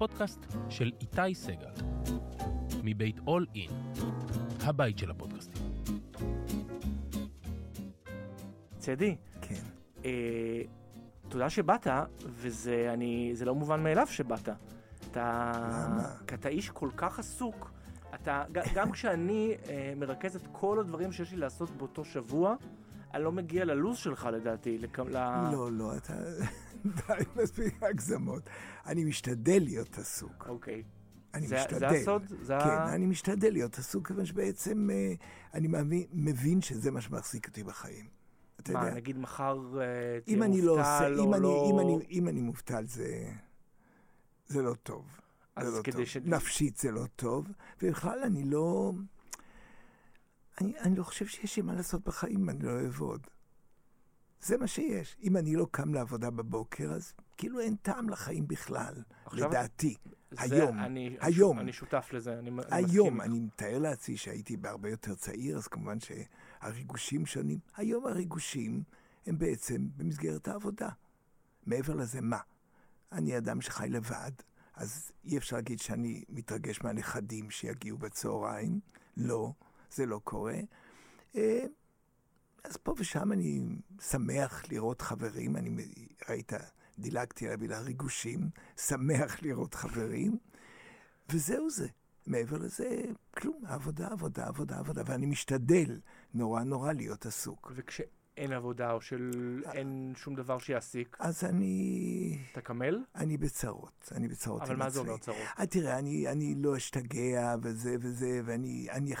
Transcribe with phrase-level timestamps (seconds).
[0.00, 1.72] הפודקאסט של איתי סגל,
[2.84, 3.70] מבית אול אין,
[4.60, 5.62] הבית של הפודקאסטים.
[8.78, 9.54] צדי, כן.
[10.04, 10.62] אה,
[11.28, 11.86] תודה שבאת,
[12.26, 14.48] וזה אני, זה לא מובן מאליו שבאת.
[15.10, 15.52] אתה,
[15.86, 16.08] למה?
[16.26, 17.70] כי אתה איש כל כך עסוק.
[18.14, 18.44] אתה,
[18.74, 22.54] גם כשאני אה, מרכז את כל הדברים שיש לי לעשות באותו שבוע,
[23.14, 24.78] אני לא מגיע ללו"ז שלך לדעתי.
[24.78, 24.98] לכ...
[24.98, 25.50] ל...
[25.52, 26.12] לא, לא, אתה...
[26.84, 28.42] די, מספיק הגזמות.
[28.86, 30.46] אני משתדל להיות עסוק.
[30.48, 30.82] אוקיי.
[31.34, 31.78] אני זה- משתדל.
[31.78, 32.22] זה הסוד?
[32.42, 35.12] זה ה- כן, אני משתדל להיות עסוק, כיוון שבעצם אה,
[35.54, 38.04] אני מבין, מבין שזה מה שמחזיק אותי בחיים.
[38.60, 41.42] אתה מה, יודע, נגיד מחר אה, תהיה אם אני לא עושה, מובטל או אם אני,
[41.42, 41.68] לא...
[41.70, 43.30] אם אני, אם אני מובטל זה,
[44.46, 45.06] זה לא טוב.
[45.56, 46.04] אז לא כדי טוב.
[46.04, 47.46] ש- נפשית זה לא טוב,
[47.82, 48.92] ובכלל אני לא...
[50.60, 53.26] אני, אני לא חושב שיש לי מה לעשות בחיים אני לא אעבוד.
[54.42, 55.16] זה מה שיש.
[55.22, 59.94] אם אני לא קם לעבודה בבוקר, אז כאילו אין טעם לחיים בכלל, עכשיו- לדעתי.
[60.30, 61.58] זה- היום, אני, היום.
[61.58, 63.20] אני שותף לזה, אני, אני מסכים היום.
[63.20, 67.58] אני מתאר לעצמי שהייתי בהרבה יותר צעיר, אז כמובן שהריגושים שונים.
[67.76, 68.82] היום הריגושים
[69.26, 70.88] הם בעצם במסגרת העבודה.
[71.66, 72.38] מעבר לזה, מה?
[73.12, 74.30] אני אדם שחי לבד,
[74.74, 78.80] אז אי אפשר להגיד שאני מתרגש מהנכדים שיגיעו בצהריים.
[79.16, 79.52] לא,
[79.90, 80.58] זה לא קורה.
[82.64, 83.60] אז פה ושם אני
[84.00, 85.86] שמח לראות חברים, אני
[86.28, 86.52] ראית,
[86.98, 90.38] דילגתי על המילה ריגושים, שמח לראות חברים,
[91.30, 91.88] וזהו זה.
[92.26, 96.00] מעבר לזה, כלום, עבודה, עבודה, עבודה, עבודה, ואני משתדל
[96.34, 97.72] נורא נורא להיות עסוק.
[97.74, 103.04] וכשאין עבודה או שאין שום דבר שיעסיק, אז אני, אתה קמל?
[103.14, 105.00] אני בצרות, אני בצרות אבל מה זה.
[105.00, 105.36] אומר צרות?
[105.58, 109.14] אה, תראה, אני, אני לא אשתגע וזה וזה, ואני אני,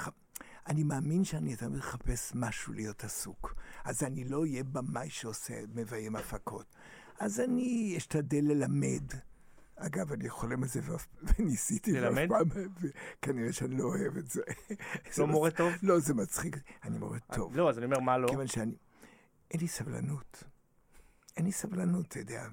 [0.70, 3.54] אני מאמין שאני תמיד אחפש משהו להיות עסוק.
[3.84, 6.74] אז אני לא אהיה במאי שעושה, מביים הפקות.
[7.18, 9.02] אז אני אשתדל ללמד.
[9.76, 10.80] אגב, אני חולם על זה
[11.38, 12.28] וניסיתי, ללמד?
[12.28, 12.48] פעם,
[12.80, 14.42] וכנראה שאני לא אוהב את זה.
[15.18, 15.72] לא מורה טוב?
[15.82, 16.56] לא, זה מצחיק.
[16.84, 17.56] אני מורה טוב.
[17.56, 18.28] לא, אז אני אומר, מה לא?
[18.28, 18.74] כיוון שאני...
[19.50, 20.44] אין לי סבלנות.
[21.36, 22.48] אין לי סבלנות, אתה יודע.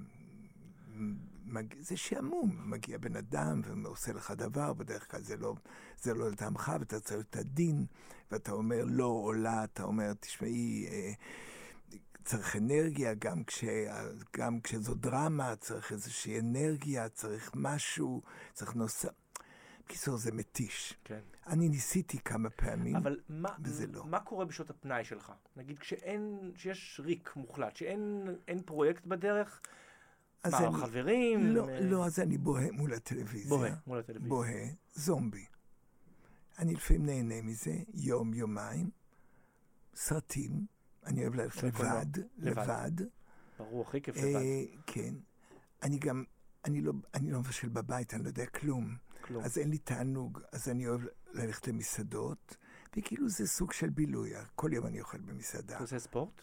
[1.47, 1.74] מג...
[1.80, 2.72] זה שעמום.
[2.72, 5.56] מגיע בן אדם ועושה לך דבר, בדרך כלל זה לא,
[6.02, 7.85] זה לא לטעמך, ואתה צריך את הדין,
[8.31, 11.13] ואתה אומר לא עולה, אתה אומר, תשמעי, אה,
[12.25, 13.63] צריך אנרגיה, גם, כש,
[14.38, 18.22] גם כשזו דרמה, צריך איזושהי אנרגיה, צריך משהו,
[18.53, 19.09] צריך נושא.
[19.85, 20.94] בקיצור, זה מתיש.
[21.03, 21.19] כן.
[21.47, 22.96] אני ניסיתי כמה פעמים.
[22.96, 24.06] אבל מה, וזה לא.
[24.06, 25.31] מה קורה בשעות הפנאי שלך?
[25.56, 29.62] נגיד כשאין, כשיש ריק מוחלט, שאין אין פרויקט בדרך,
[30.52, 31.46] מה, אני- חברים?
[31.47, 33.50] לא, אה, לא, אז אני בוהה מול הטלוויזיה.
[33.50, 34.30] בוהה מול הטלוויזיה.
[34.30, 34.66] בוהה,
[34.96, 35.46] זומבי.
[36.59, 38.90] אני לפעמים נהנה מזה, יום, יומיים.
[39.96, 40.66] סרטים,
[41.06, 41.63] אני אוהב ללכת.
[41.63, 42.06] לבד,
[42.38, 42.59] לבד.
[42.59, 42.91] לבד.
[43.59, 44.25] ברור, הכי כיף לבד.
[44.35, 45.13] אה, כן.
[45.84, 46.24] אני גם,
[46.66, 48.96] אני לא, אני לא מבשל בבית, אני לא יודע כלום.
[49.22, 49.44] כלום.
[49.44, 51.02] אז אין לי תענוג, אז אני אוהב
[51.34, 52.58] ללכת למסעדות,
[52.97, 54.31] וכאילו זה סוג של בילוי.
[54.56, 55.75] כל יום אני אוכל במסעדה.
[55.75, 56.41] אתה עושה ספורט?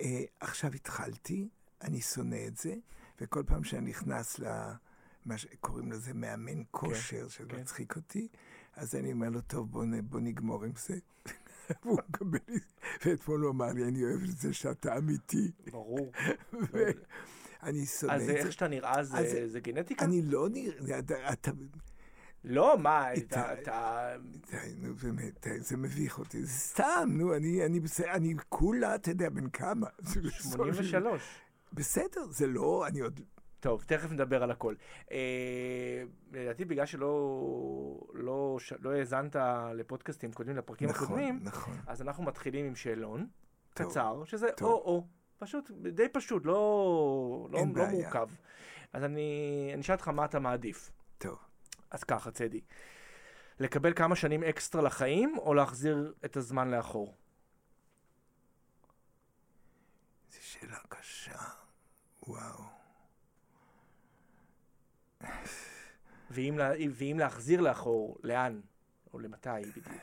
[0.00, 1.48] אה, עכשיו התחלתי,
[1.82, 2.74] אני שונא את זה,
[3.20, 4.44] וכל פעם שאני נכנס ל...
[5.26, 7.60] מה שקוראים לזה מאמן כושר, שזה כן.
[7.60, 8.28] מצחיק אותי,
[8.76, 10.94] אז אני אומר לו, טוב, בוא, נ- בוא נגמור עם זה.
[11.84, 12.58] והוא מקבל לי,
[13.06, 15.50] ואתמול הוא אמר לי, אני אוהב את זה שאתה אמיתי.
[15.70, 16.12] ברור.
[16.72, 18.52] ואני שונא אז את איך זה.
[18.52, 20.04] שאתה נראה זה- אז- זה גנטיקה?
[20.04, 21.50] אני לא נראה, אתה, אתה,
[22.44, 23.52] לא, מה, אתה...
[23.52, 24.16] אתה-
[24.50, 26.44] די, נו באמת, זה מביך אותי.
[26.44, 29.86] זה סתם, נו, אני, אני בסדר, אני כולה, אתה יודע, בן כמה.
[30.12, 31.22] זה בסוף- 83.
[31.72, 33.20] בסדר, זה לא, אני עוד...
[33.60, 34.74] טוב, תכף נדבר על הכל.
[35.12, 36.02] אה,
[36.32, 39.36] לדעתי בגלל שלא לא, לא האזנת
[39.74, 41.74] לפודקאסטים קודמים, לפרקים נכון, הקודמים, נכון.
[41.86, 43.26] אז אנחנו מתחילים עם שאלון
[43.74, 44.48] טוב, קצר, שזה.
[44.60, 45.06] או-או.
[45.38, 47.86] פשוט, די פשוט, לא, לא, לא.
[47.86, 48.28] מורכב.
[48.92, 50.90] אז אני אשאל אותך מה אתה מעדיף.
[51.18, 51.38] טוב.
[51.90, 52.60] אז ככה, צדי.
[53.60, 57.14] לקבל כמה שנים אקסטרה לחיים, או להחזיר את הזמן לאחור?
[60.30, 61.51] זו שאלה קשה.
[62.26, 62.62] וואו.
[66.30, 68.60] ואם, לה, ואם להחזיר לאחור, לאן?
[69.14, 70.02] או למתי בדיוק?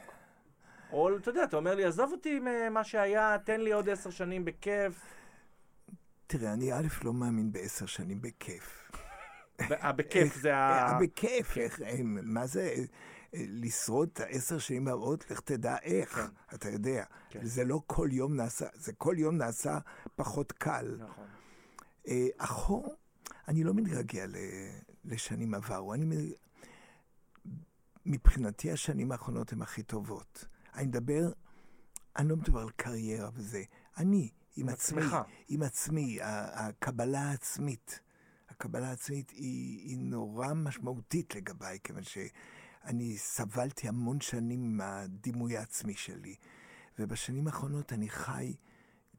[0.91, 4.45] או, אתה יודע, אתה אומר לי, עזוב אותי ממה שהיה, תן לי עוד עשר שנים
[4.45, 5.01] בכיף.
[6.27, 8.91] תראה, אני א' לא מאמין בעשר שנים בכיף.
[9.61, 10.87] אה, בכיף זה ה...
[10.87, 12.75] אה, בכיף, איך, אה, מה זה
[13.33, 16.19] לשרוד את העשר שנים הבאות, לך תדע איך,
[16.53, 17.03] אתה יודע.
[17.29, 17.45] כן.
[17.45, 19.77] זה לא כל יום נעשה, זה כל יום נעשה
[20.15, 20.95] פחות קל.
[20.99, 21.25] נכון.
[22.07, 22.95] אה, אחור,
[23.47, 24.25] אני לא מתגעגע
[25.05, 25.93] לשנים עברו.
[25.93, 26.33] אני...
[28.05, 30.45] מבחינתי השנים האחרונות הן הכי טובות.
[30.75, 31.31] אני מדבר,
[32.17, 33.63] אני לא מדבר על קריירה וזה.
[33.97, 35.01] אני, עם עצמי.
[35.47, 37.99] עם עצמי, הקבלה העצמית.
[38.49, 46.35] הקבלה העצמית היא, היא נורא משמעותית לגביי, כיוון שאני סבלתי המון שנים מהדימוי העצמי שלי,
[46.99, 48.53] ובשנים האחרונות אני חי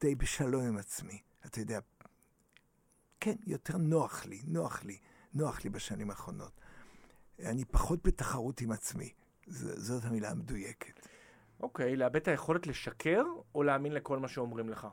[0.00, 1.18] די בשלום עם עצמי.
[1.46, 1.78] אתה יודע,
[3.20, 4.98] כן, יותר נוח לי, נוח לי,
[5.34, 6.60] נוח לי בשנים האחרונות.
[7.44, 9.12] אני פחות בתחרות עם עצמי.
[9.46, 11.06] ז, זאת המילה המדויקת.
[11.60, 13.22] אוקיי, לאבד את היכולת לשקר,
[13.54, 14.86] או להאמין לכל מה שאומרים לך?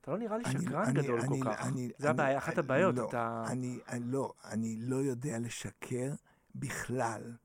[0.00, 1.66] אתה לא נראה לי אני- שקרן אני- גדול אני- כל כך.
[1.66, 2.94] אני- זה אני- הבעיה, אחת אני- הבעיות.
[2.94, 3.44] לא, אתה...
[3.48, 6.12] אני, אני, לא, אני לא יודע לשקר
[6.54, 7.36] בכלל.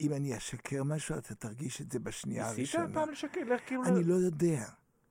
[0.00, 2.94] אם אני אשקר משהו, אתה תרגיש את זה בשנייה ניסית הראשונה.
[2.94, 3.40] פעם לשקר?
[3.66, 3.84] כאילו...
[3.84, 4.64] אני לא יודע.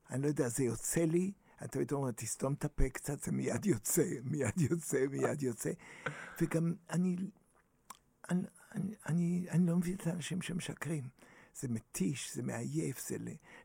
[0.10, 3.66] אני לא יודע, זה יוצא לי, אתה תמיד אומר, תסתום את הפה קצת, זה מיד
[3.66, 5.72] יוצא, מיד יוצא, מיד יוצא.
[6.42, 7.16] וגם אני,
[8.30, 8.42] אני,
[8.76, 11.04] אני, אני, אני לא מבין את האנשים שמשקרים.
[11.56, 13.18] זה מתיש, זה מעייף, זה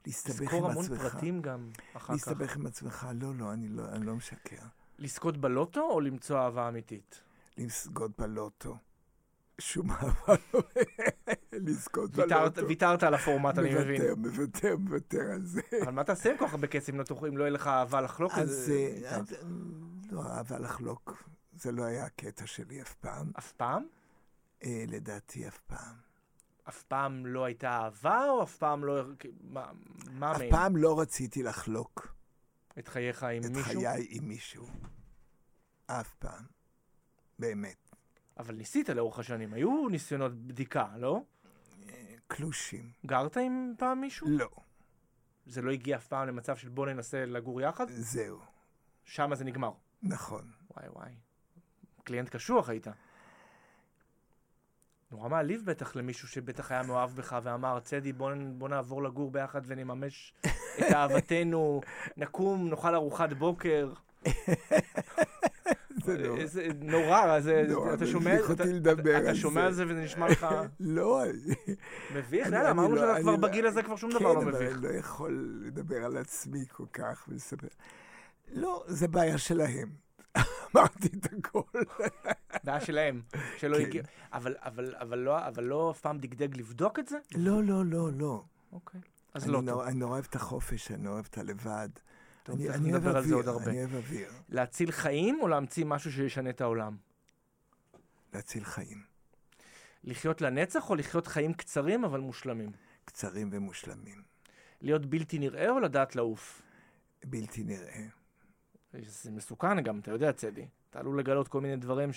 [0.06, 1.00] להסתבך עם תזכור המון עצמך.
[1.02, 2.10] פרטים גם אחר כך.
[2.10, 4.62] להסתבך עם עצמך, לא, לא, אני לא, אני לא משקר.
[4.98, 7.20] לזכות בלוטו או למצוא אהבה אמיתית?
[7.56, 8.76] לזכות בלוטו.
[9.58, 10.60] שום אהבה לא...
[11.66, 12.68] לזכות בלוטו.
[12.68, 14.02] ויתרת על הפורמט, אני מבין.
[14.02, 15.60] מוותר, מוותר, מוותר על זה.
[15.82, 17.04] אבל מה תעשה עם כל כך הרבה כסף אם לא
[17.38, 19.00] לא יהיה לך אהבה לחלוק את אז זה?
[19.04, 19.20] אה, אה,
[20.10, 21.24] לא, אהבה לחלוק,
[21.56, 23.30] זה לא היה הקטע שלי אף פעם.
[23.38, 23.86] אף פעם?
[24.64, 25.94] אה, לדעתי אף פעם.
[26.68, 29.02] אף פעם לא הייתה אהבה, או אף פעם לא...
[29.42, 29.70] מה-
[30.12, 30.50] מה אף מהם?
[30.50, 32.14] פעם לא רציתי לחלוק
[32.78, 33.80] את חייך עם את מישהו?
[33.80, 34.66] חיי עם מישהו.
[35.86, 36.44] אף פעם.
[37.38, 37.76] באמת.
[38.38, 39.52] אבל ניסית לאורך השנים.
[39.52, 41.22] היו ניסיונות בדיקה, לא?
[42.30, 42.90] קלושים.
[43.06, 44.26] גרת עם פעם מישהו?
[44.30, 44.48] לא,
[45.46, 47.86] זה לא הגיע אף פעם למצב של בוא ננסה לגור יחד?
[47.88, 48.38] זהו.
[49.04, 49.70] שם זה נגמר.
[50.02, 50.50] נכון.
[50.76, 51.12] וואי וואי.
[52.04, 52.86] קליינט קשוח היית.
[55.10, 59.60] נורא מעליב בטח למישהו שבטח היה מאוהב בך ואמר, צדי, בוא, בוא נעבור לגור ביחד
[59.64, 60.34] ונממש
[60.78, 61.80] את אהבתנו,
[62.16, 63.92] נקום, נאכל ארוחת בוקר.
[66.04, 66.36] זה לא...
[66.36, 68.64] איזה נורא, זה, אתה שומע, אתה,
[69.34, 69.66] שומע זה.
[69.66, 70.46] על זה וזה נשמע לך
[70.80, 71.22] לא,
[72.14, 74.52] מביך, יאללה, אמרנו לא- שאתה כבר לא- בגיל הזה כבר שום דבר כן, לא אבל
[74.52, 74.72] מביך.
[74.76, 77.68] אני לא יכול לדבר על עצמי כל כך ולספר.
[78.52, 79.88] לא, זה בעיה שלהם.
[80.76, 81.62] אמרתי את הכל.
[82.64, 83.22] בעיה שלהם,
[83.58, 83.82] שלא כן.
[83.82, 84.02] הגיע.
[84.32, 87.18] אבל, אבל, אבל לא, אבל לא אף פעם דגדג לבדוק את זה?
[87.34, 88.42] לא, לא, לא, לא.
[88.72, 89.00] אוקיי.
[89.34, 89.80] אז לא טוב.
[89.80, 91.88] אני נורא אוהב את החופש, אני נורא אוהב את הלבד.
[92.42, 93.70] טוב, אני אני אוהב נדבר על זה עוד אוויר, הרבה.
[93.70, 94.28] אני אוהב אוויר.
[94.48, 96.96] להציל חיים או להמציא משהו שישנה את העולם?
[98.34, 99.02] להציל חיים.
[100.04, 102.72] לחיות לנצח או לחיות חיים קצרים אבל מושלמים?
[103.04, 104.22] קצרים ומושלמים.
[104.80, 106.62] להיות בלתי נראה או לדעת לעוף?
[107.24, 108.06] בלתי נראה.
[108.92, 110.66] זה מסוכן גם, אתה יודע, צדי.
[110.90, 112.10] אתה עלול לגלות כל מיני דברים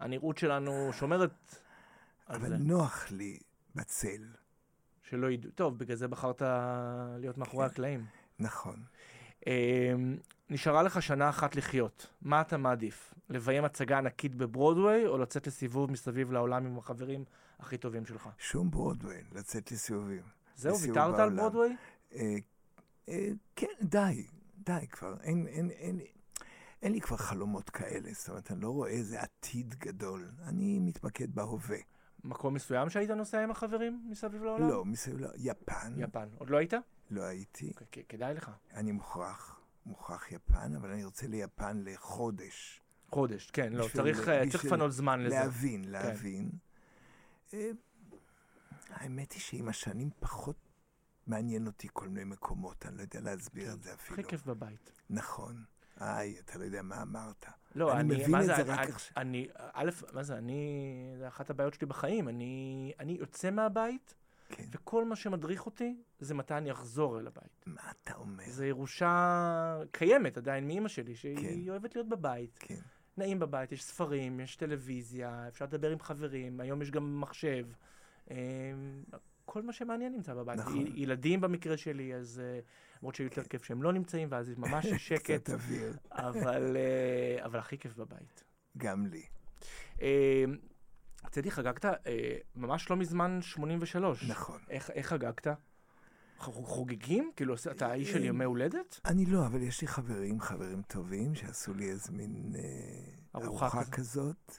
[0.00, 1.30] שהנראות שלנו שומרת
[2.26, 2.56] על אבל זה.
[2.56, 3.38] נוח לי
[3.74, 4.24] בצל.
[5.02, 5.50] שלא ידעו.
[5.50, 6.42] טוב, בגלל זה בחרת
[7.18, 7.72] להיות מאחורי כן.
[7.72, 8.06] הקלעים.
[8.40, 8.82] נכון.
[9.46, 10.16] אמ,
[10.50, 12.06] נשארה לך שנה אחת לחיות.
[12.22, 13.14] מה אתה מעדיף?
[13.28, 17.24] לביים הצגה ענקית בברודוויי, או לצאת לסיבוב מסביב לעולם עם החברים
[17.58, 18.28] הכי טובים שלך?
[18.38, 20.22] שום ברודווי, לצאת לסיבובים.
[20.56, 21.36] זהו, ויתרת על.
[21.36, 21.76] ברודוויי?
[22.14, 22.36] אה,
[23.08, 24.26] אה, כן, די,
[24.58, 25.14] די כבר.
[25.22, 26.00] אין, אין, אין,
[26.82, 28.10] אין לי כבר חלומות כאלה.
[28.12, 30.30] זאת אומרת, אני לא רואה איזה עתיד גדול.
[30.42, 31.78] אני מתמקד בהווה.
[32.24, 34.68] מקום מסוים שהיית נוסע עם החברים מסביב לעולם?
[34.68, 35.28] לא, מסביב, לא.
[35.36, 36.28] יפן, יפן.
[36.38, 36.74] עוד לא היית?
[37.10, 37.72] לא הייתי.
[37.76, 38.50] כ- כדאי לך.
[38.74, 42.80] אני מוכרח, מוכרח יפן, אבל אני רוצה ליפן לחודש.
[43.08, 45.34] חודש, כן, לא, צריך אה, לפנות זמן לזה.
[45.36, 45.40] כן.
[45.42, 46.50] להבין, להבין.
[47.54, 47.70] אה,
[48.90, 50.56] האמת היא שעם השנים פחות
[51.26, 54.20] מעניין אותי כל מיני מקומות, אני לא יודע להסביר את זה אפילו.
[54.20, 54.92] הכי כיף בבית.
[55.10, 55.64] נכון.
[56.00, 57.44] איי, אתה לא יודע מה אמרת.
[57.74, 59.12] לא, אני אני, מבין מה את זה, זה רק עכשיו.
[59.16, 60.62] אני, א', מה זה, אני,
[61.18, 62.28] זה אחת הבעיות שלי בחיים.
[62.28, 64.14] אני, אני יוצא מהבית,
[64.50, 64.64] כן.
[64.72, 67.64] וכל מה שמדריך אותי, זה מתי אני אחזור אל הבית.
[67.66, 68.44] מה אתה אומר?
[68.46, 71.70] זו ירושה קיימת עדיין מאימא שלי, שהיא כן.
[71.70, 72.58] אוהבת להיות בבית.
[72.60, 72.80] כן.
[73.16, 77.66] נעים בבית, יש ספרים, יש טלוויזיה, אפשר לדבר עם חברים, היום יש גם מחשב.
[78.30, 78.36] אה,
[79.44, 80.58] כל מה שמעניין נמצא בבית.
[80.58, 80.86] נכון.
[80.94, 82.60] ילדים במקרה שלי, אז אה,
[83.02, 85.96] למרות שיותר כיף שהם לא נמצאים, ואז יש ממש שקט, קצת אוויר.
[86.10, 88.44] אבל, אה, אבל הכי כיף בבית.
[88.76, 89.22] גם לי.
[91.24, 94.28] אה, צדי, חגגת אה, ממש לא מזמן 83.
[94.28, 94.58] נכון.
[94.70, 95.46] איך, איך חגגת?
[96.38, 97.30] חוגגים?
[97.36, 99.00] כאילו, אתה האיש של ימי הולדת?
[99.04, 103.84] אני לא, אבל יש לי חברים, חברים טובים, שעשו לי איזה מין אה, ארוחה ארוחה
[103.84, 103.92] כזאת.
[103.92, 104.58] כזאת.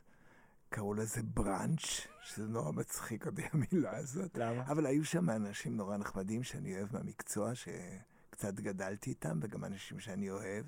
[0.70, 4.38] קראו לזה בראנץ', שזה נורא מצחיק אותי המילה הזאת.
[4.38, 4.62] למה?
[4.62, 10.30] אבל היו שם אנשים נורא נחמדים שאני אוהב מהמקצוע, שקצת גדלתי איתם, וגם אנשים שאני
[10.30, 10.66] אוהב.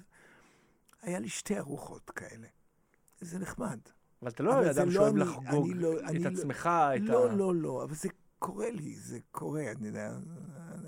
[1.02, 2.48] היה לי שתי ארוחות כאלה.
[3.20, 3.80] זה נחמד.
[4.24, 6.70] אבל אתה לא אבל אדם לא שאוהב אני- לחגוג אני לא- את אני לא- עצמך,
[6.96, 7.36] את לא, ה...
[7.36, 10.12] לא, לא, אבל זה קורה לי, זה קורה, אני יודע.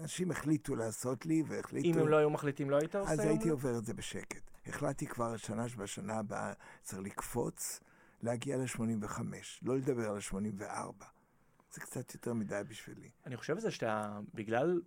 [0.01, 1.87] אנשים החליטו לעשות לי, והחליטו...
[1.87, 3.49] אם הם לא היו מחליטים, לא היית עושה אז הייתי?
[3.49, 4.41] עובר את זה בשקט.
[4.67, 7.79] החלטתי כבר שנה שבשנה הבאה צריך לקפוץ,
[8.23, 9.21] להגיע ל-85,
[9.61, 11.05] לא לדבר על ה-84.
[11.73, 13.09] זה קצת יותר מדי בשבילי.
[13.25, 14.81] אני חושב על זה שאתה, בגלל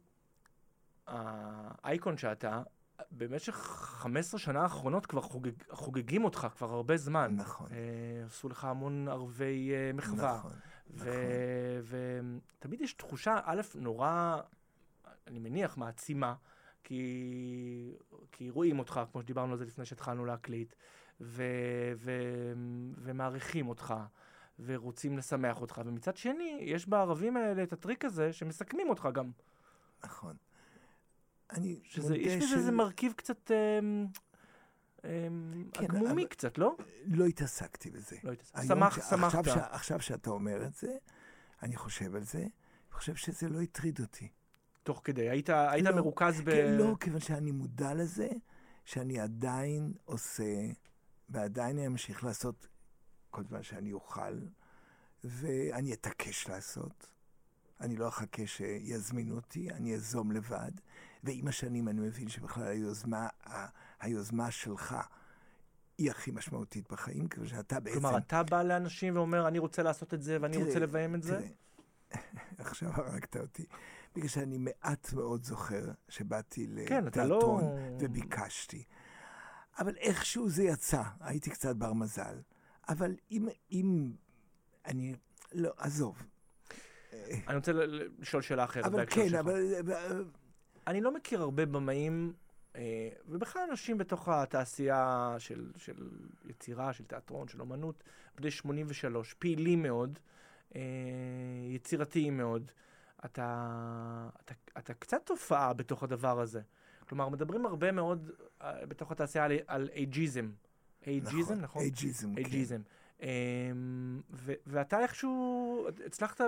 [1.07, 2.63] האייקון שאתה,
[3.11, 7.35] במשך 15 שנה האחרונות כבר חוגג, חוגגים אותך כבר הרבה זמן.
[7.37, 7.69] נכון.
[7.73, 10.39] אה, עשו לך המון ערבי אה, מחווה.
[10.39, 10.53] נכון.
[12.59, 14.41] ותמיד יש תחושה, א', נורא,
[15.27, 16.35] אני מניח, מעצימה,
[16.85, 17.95] כי,
[18.33, 20.75] כי רואים אותך, כמו שדיברנו על זה לפני שהתחלנו להקליט,
[21.21, 21.43] ו,
[21.97, 22.13] ו,
[22.97, 23.95] ומעריכים אותך,
[24.65, 29.31] ורוצים לשמח אותך, ומצד שני, יש בערבים האלה את הטריק הזה שמסכמים אותך גם.
[30.05, 30.37] נכון.
[31.51, 34.07] אני שזה, יש בזה ש- איזה מרכיב קצת אמ,
[35.05, 36.77] אמ, כן, עגמומי אבל- קצת, לא?
[37.07, 38.17] לא התעסקתי בזה.
[38.25, 38.55] לא התעסק.
[38.57, 39.39] היום שמח, ש- שמחת.
[39.47, 39.59] עכשיו, ש...
[39.71, 40.97] עכשיו שאתה אומר את זה,
[41.63, 42.49] אני חושב על זה, אני
[42.93, 44.29] חושב שזה לא הטריד אותי.
[44.83, 45.31] תוך כדי.
[45.31, 46.51] היית, היית לא, מרוכז ב...
[46.51, 48.29] כן, לא, כיוון שאני מודע לזה,
[48.85, 50.55] שאני עדיין עושה,
[51.29, 52.67] ועדיין אמשיך לעשות
[53.31, 54.39] כל זמן שאני אוכל,
[55.25, 57.07] ואני אתעקש לעשות.
[57.81, 60.71] אני לא אחכה שיזמינו אותי, אני אזום לבד,
[61.25, 63.29] ועם השנים אני מבין שבכלל היוזמה,
[64.01, 64.97] היוזמה שלך
[65.99, 68.01] היא הכי משמעותית בחיים, כיוון שאתה בעצם...
[68.01, 71.23] כלומר, אתה בא לאנשים ואומר, אני רוצה לעשות את זה ואני תראה, רוצה לביים את
[71.23, 71.39] זה?
[71.39, 72.23] תראה,
[72.67, 73.67] עכשיו הרגת אותי.
[74.15, 77.07] בגלל שאני מעט מאוד זוכר שבאתי כן, לא...
[77.07, 77.65] לתיאטרון
[78.01, 78.85] וביקשתי.
[79.79, 82.41] אבל איכשהו זה יצא, הייתי קצת בר מזל.
[82.89, 84.13] אבל אם, אם
[84.87, 85.15] אני,
[85.53, 86.23] לא, עזוב.
[87.47, 87.73] אני רוצה
[88.19, 89.35] לשאול שאלה אחרת אבל כן.
[89.35, 90.25] אבל...
[90.89, 92.33] אני לא מכיר הרבה במאים,
[92.77, 96.09] אה, ובכלל אנשים בתוך התעשייה של, של
[96.45, 98.05] יצירה, של תיאטרון, של אומנות,
[98.37, 100.19] בני 83, פעילים מאוד,
[100.77, 100.81] אה,
[101.71, 102.71] יצירתיים מאוד.
[103.25, 106.61] אתה, אתה, אתה קצת תופעה בתוך הדבר הזה.
[107.09, 108.31] כלומר, מדברים הרבה מאוד
[108.63, 110.51] אה, בתוך התעשייה על, על אייג'יזם.
[111.07, 111.83] אייג'יזם, נכון?
[111.83, 112.39] אייג'יזם, כן.
[112.39, 112.81] אייג'יזם.
[113.23, 113.27] אמ,
[114.31, 116.41] ו- ואתה איכשהו הצלחת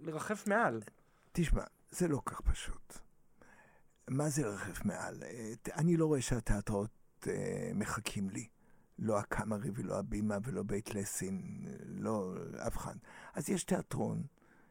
[0.00, 0.80] לרחף מעל.
[1.32, 3.05] תשמע, זה לא כך פשוט.
[4.10, 5.22] מה זה לרחף מעל?
[5.22, 6.90] אה, אני לא רואה שהתיאטראות
[7.26, 8.46] אה, מחכים לי.
[8.98, 12.34] לא הקאמרי ולא הבימה ולא בית לסין, לא
[12.66, 12.94] אף אחד.
[13.34, 14.22] אז יש תיאטרון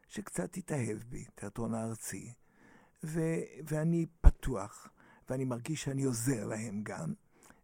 [0.08, 2.32] שקצת התאהב בי, תיאטרון הארצי,
[3.04, 3.20] ו-
[3.68, 4.88] ואני פתוח,
[5.30, 7.14] ואני מרגיש שאני עוזר להם גם,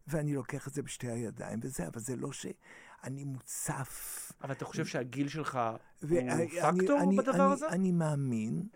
[0.07, 4.85] ואני לוקח את זה בשתי הידיים וזה, אבל זה לא שאני מוצף אבל אתה חושב
[4.85, 7.69] שהגיל שלך הוא ואני- פקטור אני- בדבר אני- הזה?
[7.69, 8.67] אני מאמין,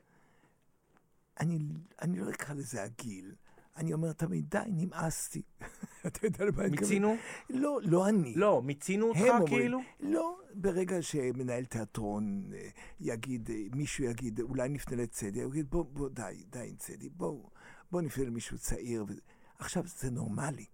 [1.40, 1.60] אני,
[2.02, 3.36] אני לא אקרא לזה הגיל,
[3.78, 5.42] אני אומר תמיד, די, נמאסתי.
[6.08, 6.90] אתה יודע למה אני מתכוון?
[6.90, 7.16] מיצינו?
[7.50, 8.34] לא, לא אני.
[8.36, 9.80] לא, מיצינו אותך כאילו?
[10.00, 15.86] לא, ברגע שמנהל תיאטרון אה, יגיד, אה, מישהו יגיד, אולי נפנה לצדי, הוא יגיד, בוא,
[15.86, 17.50] בוא, די, די עם צדי, בוא,
[17.92, 19.06] בוא נפנה למישהו צעיר.
[19.60, 20.66] עכשיו, זה נורמלי.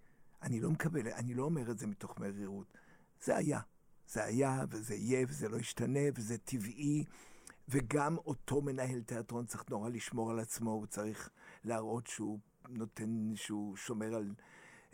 [0.41, 2.77] אני לא מקבל, אני לא אומר את זה מתוך מרירות.
[3.23, 3.59] זה היה.
[4.07, 7.03] זה היה, וזה יהיה, וזה לא ישתנה, וזה טבעי.
[7.69, 11.29] וגם אותו מנהל תיאטרון צריך נורא לשמור על עצמו, הוא צריך
[11.63, 12.39] להראות שהוא
[12.69, 14.33] נותן, שהוא שומר על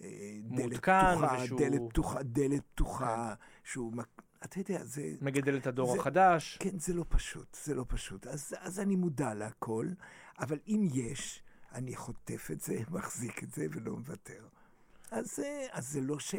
[0.01, 0.07] אה,
[0.43, 3.33] דלת פתוחה, ושהוא- דלת פתוחה, דלת פתוחה,
[3.63, 6.57] שהוא, מק- אתה יודע, זה, מגדל את הדור זה- החדש.
[6.61, 8.27] כן, זה לא פשוט, זה לא פשוט.
[8.27, 9.87] אז, אז אני מודע להכל,
[10.39, 14.47] אבל אם יש, אני חוטף את זה, מחזיק את זה ולא מוותר.
[15.11, 15.39] אז,
[15.71, 16.35] אז זה לא ש...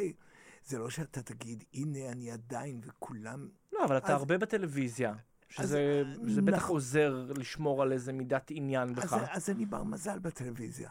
[0.65, 3.49] זה לא שאתה תגיד, הנה אני עדיין, וכולם...
[3.73, 5.13] לא, אבל אתה אז- הרבה בטלוויזיה.
[5.51, 6.75] שזה זה בטח נכון.
[6.75, 9.13] עוזר לשמור על איזה מידת עניין בך.
[9.13, 10.89] אז, אז אני בר מזל בטלוויזיה.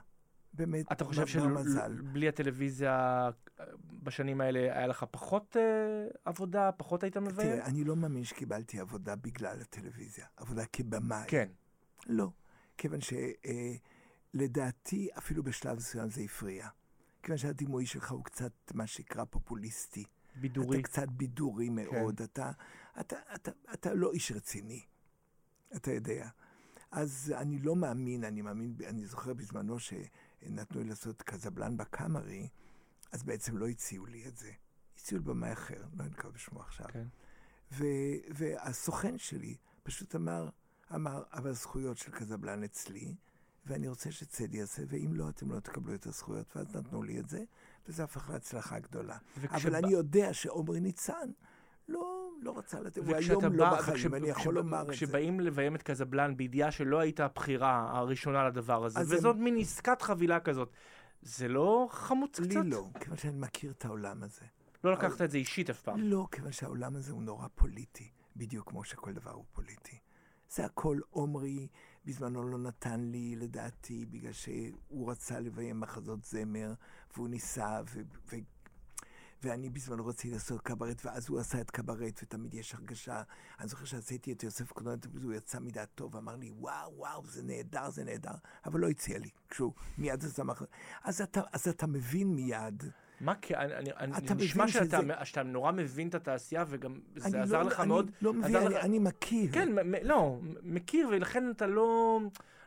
[0.52, 1.26] באמת, אתה חושב.
[1.26, 3.28] שבלי הטלוויזיה
[3.60, 3.64] אה,
[4.02, 5.62] בשנים האלה היה לך פחות אה,
[6.24, 7.48] עבודה, פחות היית מביים?
[7.52, 11.24] תראה, אני לא מאמין שקיבלתי עבודה בגלל הטלוויזיה, עבודה כבמאי.
[11.28, 11.48] כן.
[12.06, 12.30] לא,
[12.78, 12.98] כיוון
[14.34, 16.68] שלדעתי, אפילו בשלב מסוים זה הפריע.
[17.22, 20.04] כיוון שהדימוי שלך הוא קצת, מה שנקרא, פופוליסטי.
[20.36, 20.76] בידורי.
[20.80, 22.24] אתה קצת בידורי מאוד, כן.
[22.24, 22.50] אתה,
[23.00, 24.82] אתה, אתה, אתה לא איש רציני,
[25.76, 26.28] אתה יודע.
[26.90, 32.48] אז אני לא מאמין, אני מאמין, אני זוכר בזמנו שנתנו לי לעשות קזבלן בקאמרי,
[33.12, 34.52] אז בעצם לא הציעו לי את זה.
[34.98, 36.86] הציעו לי במאי אחר, לא נקרא בשמו עכשיו.
[36.92, 37.06] כן.
[37.72, 37.84] ו,
[38.34, 40.48] והסוכן שלי פשוט אמר,
[40.94, 43.14] אמר, אבל הזכויות של קזבלן אצלי,
[43.66, 46.56] ואני רוצה שצדי יעשה, ואם לא, אתם לא תקבלו את הזכויות.
[46.56, 47.44] ואז נתנו לי את זה,
[47.88, 49.18] וזה הפך להצלחה גדולה.
[49.38, 51.30] וכשבא- אבל אני יודע שעומרי ניצן
[51.88, 54.92] לא, לא רצה לתת, הוא היום לא בחיים, וכשב- אני יכול כשב- לומר את זה.
[54.92, 60.02] כשבאים לביים את קזבלן בידיעה שלא הייתה הבחירה הראשונה לדבר הזה, וזאת הם- מין עסקת
[60.02, 60.70] חבילה כזאת,
[61.22, 62.60] זה לא חמוץ לי קצת?
[62.64, 64.42] לא, כיוון שאני מכיר את העולם הזה.
[64.84, 65.98] לא לקחת את זה אישית אף פעם.
[66.00, 69.98] לא, כיוון שהעולם הזה הוא נורא פוליטי, בדיוק כמו שכל דבר הוא פוליטי.
[70.50, 71.68] זה הכל עומרי
[72.04, 76.72] בזמנו לא נתן לי, לדעתי, בגלל שהוא רצה לביים מחזות זמר,
[77.14, 78.00] והוא ניסה, ו-
[78.32, 78.36] ו-
[79.42, 83.22] ואני בזמנו רציתי לעשות קברט, ואז הוא עשה את קברט, ותמיד יש הרגשה.
[83.60, 87.90] אני זוכר שעשיתי את יוסף קוננט, והוא יצא מדעתו, ואמר לי, וואו, וואו, זה נהדר,
[87.90, 88.30] זה נהדר,
[88.66, 90.68] אבל לא הציע לי, כשהוא מיד עשה מחזות.
[91.04, 92.82] אז אז אתה מבין מיד.
[93.20, 96.94] מה כן, אני, אני, אני, אתה נשמע שאתה, שזה- שאתה נורא מבין את התעשייה, וגם
[97.22, 98.10] אני זה לא- עזר לך אני מאוד.
[98.22, 99.52] לא מבין, אני, לך- אני מכיר.
[99.52, 102.20] כן, מ- מ- לא, מכיר, ולכן אתה לא,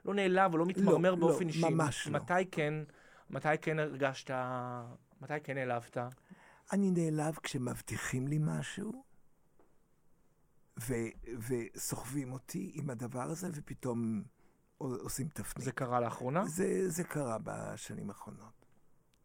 [0.05, 1.61] לא נעלב או לא מתמרמר לא, באופן אישי.
[1.69, 2.13] ממש לא.
[2.13, 2.73] מתי כן,
[3.29, 4.31] מתי כן הרגשת,
[5.21, 5.97] מתי כן נעלבת?
[6.71, 9.03] אני נעלב כשמבטיחים לי משהו,
[10.79, 10.93] ו-
[11.47, 14.23] וסוחבים אותי עם הדבר הזה, ופתאום
[14.77, 15.65] עושים תפנית.
[15.65, 16.45] זה קרה לאחרונה?
[16.45, 18.65] זה, זה קרה בשנים האחרונות.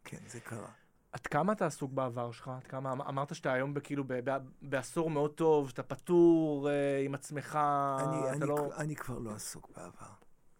[0.03, 0.71] כן, זה קרה.
[1.11, 2.47] עד כמה אתה עסוק בעבר שלך?
[2.47, 6.99] עד כמה, אמ- אמרת שאתה היום כאילו ב- ב- בעשור מאוד טוב, שאתה פטור אה,
[7.05, 7.55] עם עצמך,
[7.99, 8.69] אני, אתה אני, לא...
[8.77, 10.13] אני כבר לא עסוק בעבר.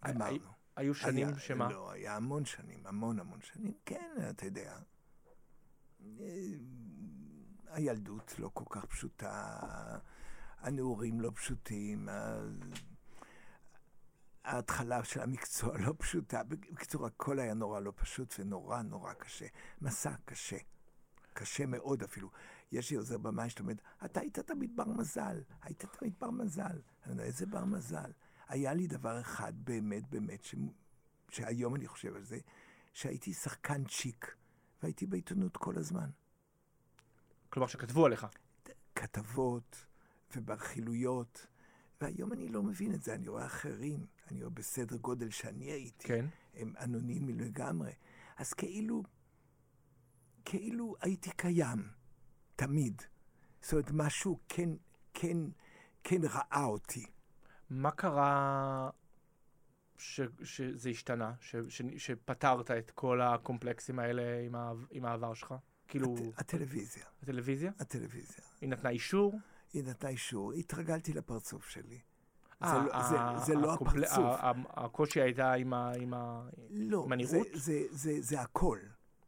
[0.07, 0.38] גמרנו.
[0.75, 1.69] היו שנים היה, שמה?
[1.69, 3.74] לא, היה המון שנים, המון המון שנים.
[3.86, 4.77] כן, אתה יודע.
[6.01, 6.51] אה,
[7.68, 9.60] הילדות לא כל כך פשוטה,
[10.60, 12.41] הנעורים לא פשוטים, ה-
[14.44, 16.44] ההתחלה של המקצוע לא פשוטה.
[16.44, 19.46] בקיצור, הכל היה נורא לא פשוט ונורא נורא קשה.
[19.82, 20.58] מסע קשה.
[21.34, 22.29] קשה מאוד אפילו.
[22.72, 23.74] יש לי עוזר במאי שאתה אומר,
[24.06, 26.82] אתה היית תמיד בר מזל, היית תמיד בר מזל.
[27.03, 28.12] אני אומר, איזה בר מזל?
[28.48, 30.56] היה לי דבר אחד באמת באמת, ש...
[31.29, 32.39] שהיום אני חושב על זה,
[32.94, 34.36] שהייתי שחקן צ'יק,
[34.83, 36.09] והייתי בעיתונות כל הזמן.
[37.50, 38.27] כלומר, שכתבו עליך.
[38.95, 39.86] כתבות
[40.36, 41.48] וברכילויות,
[42.01, 46.07] והיום אני לא מבין את זה, אני רואה אחרים, אני רואה בסדר גודל שאני הייתי,
[46.07, 46.25] כן.
[46.53, 47.91] הם אנונימיים לגמרי.
[48.38, 49.03] אז כאילו,
[50.45, 51.88] כאילו הייתי קיים,
[52.55, 53.01] תמיד.
[53.62, 54.69] זאת אומרת, משהו כן,
[55.13, 55.38] כן,
[56.03, 57.05] כן ראה אותי.
[57.69, 58.89] מה קרה
[60.00, 61.32] ש, שזה השתנה?
[61.41, 65.53] ש, ש, שפתרת את כל הקומפלקסים האלה עם, ה, עם העבר שלך?
[65.88, 67.72] כאילו, הט- הטלוויזיה, הטלוויזיה?
[67.79, 68.44] הטלוויזיה.
[68.62, 69.40] היא נתנה אישור?
[69.74, 72.00] היא נתנה אישור, התרגלתי לפרצוף שלי.
[72.64, 74.18] זה אה, לא- ה- זה- זה לא הקומפל- הפרצוף.
[74.18, 75.92] ה- ה- הקושי הייתה עם ה...
[75.94, 76.50] עם ה...
[76.70, 77.48] לא, עם הנראות?
[77.53, 78.79] זה, זה, זה, זה הכל.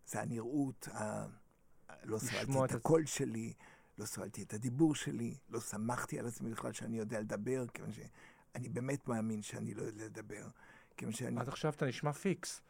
[0.08, 1.26] זה הנראות, ה...
[2.04, 3.54] לא סבלתי את הקול שלי,
[3.98, 7.92] לא סבלתי את הדיבור שלי, לא שמחתי על עצמי בכלל שאני יודע לדבר, כיוון
[8.54, 10.48] שאני באמת מאמין שאני לא יודע לדבר.
[10.98, 11.40] כיוון שאני...
[11.40, 12.62] עד עכשיו אתה נשמע פיקס.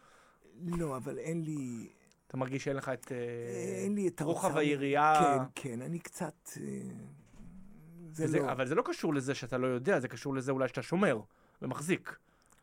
[0.66, 1.90] לא, אבל אין לי...
[2.28, 3.12] אתה מרגיש שאין לך את...
[3.12, 3.18] אה,
[3.84, 4.60] אין לי את רוחב האוצר.
[4.60, 5.38] היריעה.
[5.56, 6.50] כן, כן, אני קצת...
[6.62, 6.64] אה,
[8.12, 8.52] זה וזה- לא...
[8.52, 11.22] אבל זה לא קשור לזה שאתה לא יודע, זה קשור לזה אולי שאתה שומר
[11.62, 12.16] ומחזיק.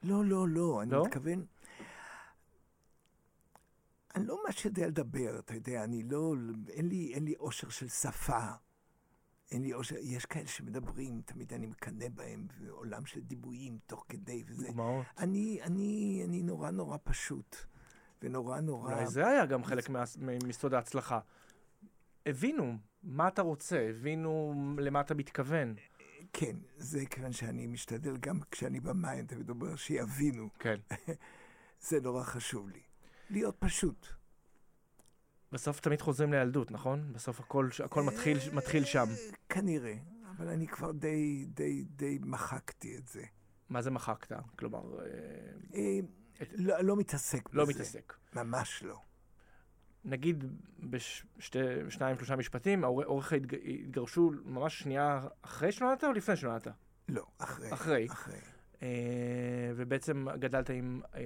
[0.02, 1.04] לא, לא, לא, אני לא?
[1.06, 1.44] מתכוון...
[4.14, 6.34] אני לא ממש יודע לדבר, אתה יודע, אני לא...
[6.68, 8.40] אין לי, אין לי אושר של שפה.
[9.50, 9.96] אין לי אושר...
[10.00, 14.66] יש כאלה שמדברים, תמיד אני מקנא בהם, ועולם של דיבויים תוך כדי וזה.
[14.66, 15.06] דוגמאות.
[15.18, 17.56] אני, אני, אני נורא נורא פשוט,
[18.22, 18.94] ונורא נורא...
[18.94, 21.20] אולי זה היה גם חלק מה- מ- מסוד ההצלחה.
[22.26, 25.74] הבינו מה אתה רוצה, הבינו למה אתה מתכוון.
[26.32, 30.48] כן, זה כיוון שאני משתדל גם כשאני במים, תמיד אומר שיבינו.
[30.58, 30.76] כן.
[31.88, 32.80] זה נורא חשוב לי.
[33.30, 34.06] להיות פשוט.
[35.52, 37.12] בסוף תמיד חוזרים לילדות, נכון?
[37.12, 39.04] בסוף הכל, הכל מתחיל, מתחיל שם.
[39.10, 39.14] אה,
[39.48, 39.94] כנראה,
[40.36, 43.22] אבל אני כבר די, די, די מחקתי את זה.
[43.68, 44.32] מה זה מחקת?
[44.58, 45.04] כלומר, אה,
[45.74, 45.98] אה,
[46.42, 47.72] את- לא, לא מתעסק לא בזה.
[47.72, 48.14] מתעסק.
[48.34, 49.00] ממש לא.
[50.04, 50.44] נגיד
[50.80, 56.68] בשניים, שלושה משפטים, התג- התגרשו ממש שנייה אחרי שנולדת או לפני שנולדת?
[57.08, 57.72] לא, אחרי.
[57.72, 58.06] אחרי.
[58.10, 58.36] אחרי.
[58.82, 58.88] אה,
[59.76, 61.20] ובעצם גדלת עם אה,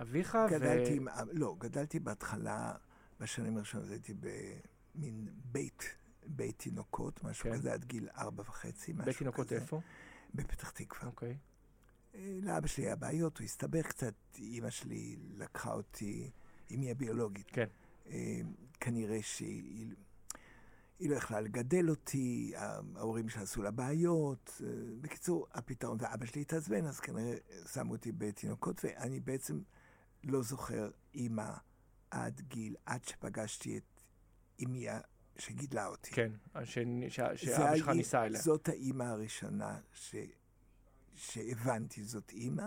[0.00, 1.08] אביך, גדלתי עם...
[1.32, 2.72] לא, גדלתי בהתחלה,
[3.20, 5.82] בשנים הראשונות הייתי במין בית,
[6.26, 7.56] בית תינוקות, משהו כן.
[7.56, 9.04] כזה, עד גיל ארבע וחצי, משהו כזה.
[9.04, 9.80] בית תינוקות איפה?
[10.34, 11.06] בפתח תקווה.
[11.06, 11.36] אוקיי.
[12.14, 16.30] אה, לאבא שלי היה בעיות, הוא הסתבך קצת, אימא שלי לקחה אותי,
[16.74, 17.46] אמי הביולוגית.
[17.50, 17.66] כן.
[18.06, 18.40] אה,
[18.80, 19.86] כנראה שהיא
[20.98, 24.62] היא לא יכלה לגדל אותי, ההורים שלה עשו לה בעיות.
[24.64, 24.68] אה,
[25.00, 27.34] בקיצור, הפתרון, ואבא שלי התעצבן, אז כנראה
[27.72, 29.60] שמו אותי בתינוקות, ואני בעצם
[30.24, 31.52] לא זוכר אימא
[32.14, 34.02] עד גיל, עד שפגשתי את
[34.64, 34.86] אמי
[35.38, 36.10] שגידלה אותי.
[36.10, 36.32] כן,
[36.64, 38.40] ש- ש- שאבא שלך ניסה אליה.
[38.40, 40.14] זאת האימא הראשונה ש...
[41.14, 42.66] שהבנתי זאת אימא.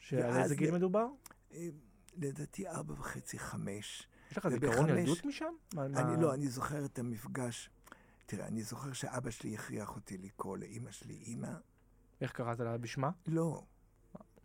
[0.00, 1.06] שעל איזה גיל מדובר?
[1.54, 1.68] אה,
[2.16, 4.06] לדעתי ארבע וחצי, חמש.
[4.30, 5.52] יש לך זיכרון ילדות משם?
[5.74, 7.70] מה- מה- אני לא, אני זוכר את המפגש.
[8.26, 11.52] תראה, אני זוכר שאבא שלי הכריח אותי לקרוא לאימא שלי אימא.
[12.20, 13.10] איך קראת לה בשמה?
[13.26, 13.64] לא,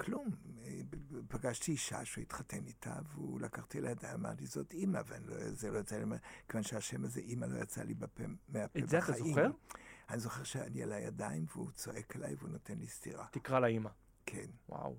[0.02, 0.30] כלום.
[1.28, 5.80] פגשתי אישה שהוא התחתן איתה, והוא לקח אותי לידיים, אמר לי, זאת אימא, וזה לא
[5.80, 6.06] יצא לי,
[6.50, 9.28] כיוון שהשם הזה, אימא, לא יצא לי בפה, מהפה את זה אתה בחיים.
[9.28, 9.52] זוכר?
[10.10, 13.28] אני זוכר שאני על הידיים, והוא צועק עליי והוא נותן לי סטירה.
[13.32, 13.90] תקרא לה אימא.
[14.26, 14.50] כן.
[14.70, 14.98] וואו.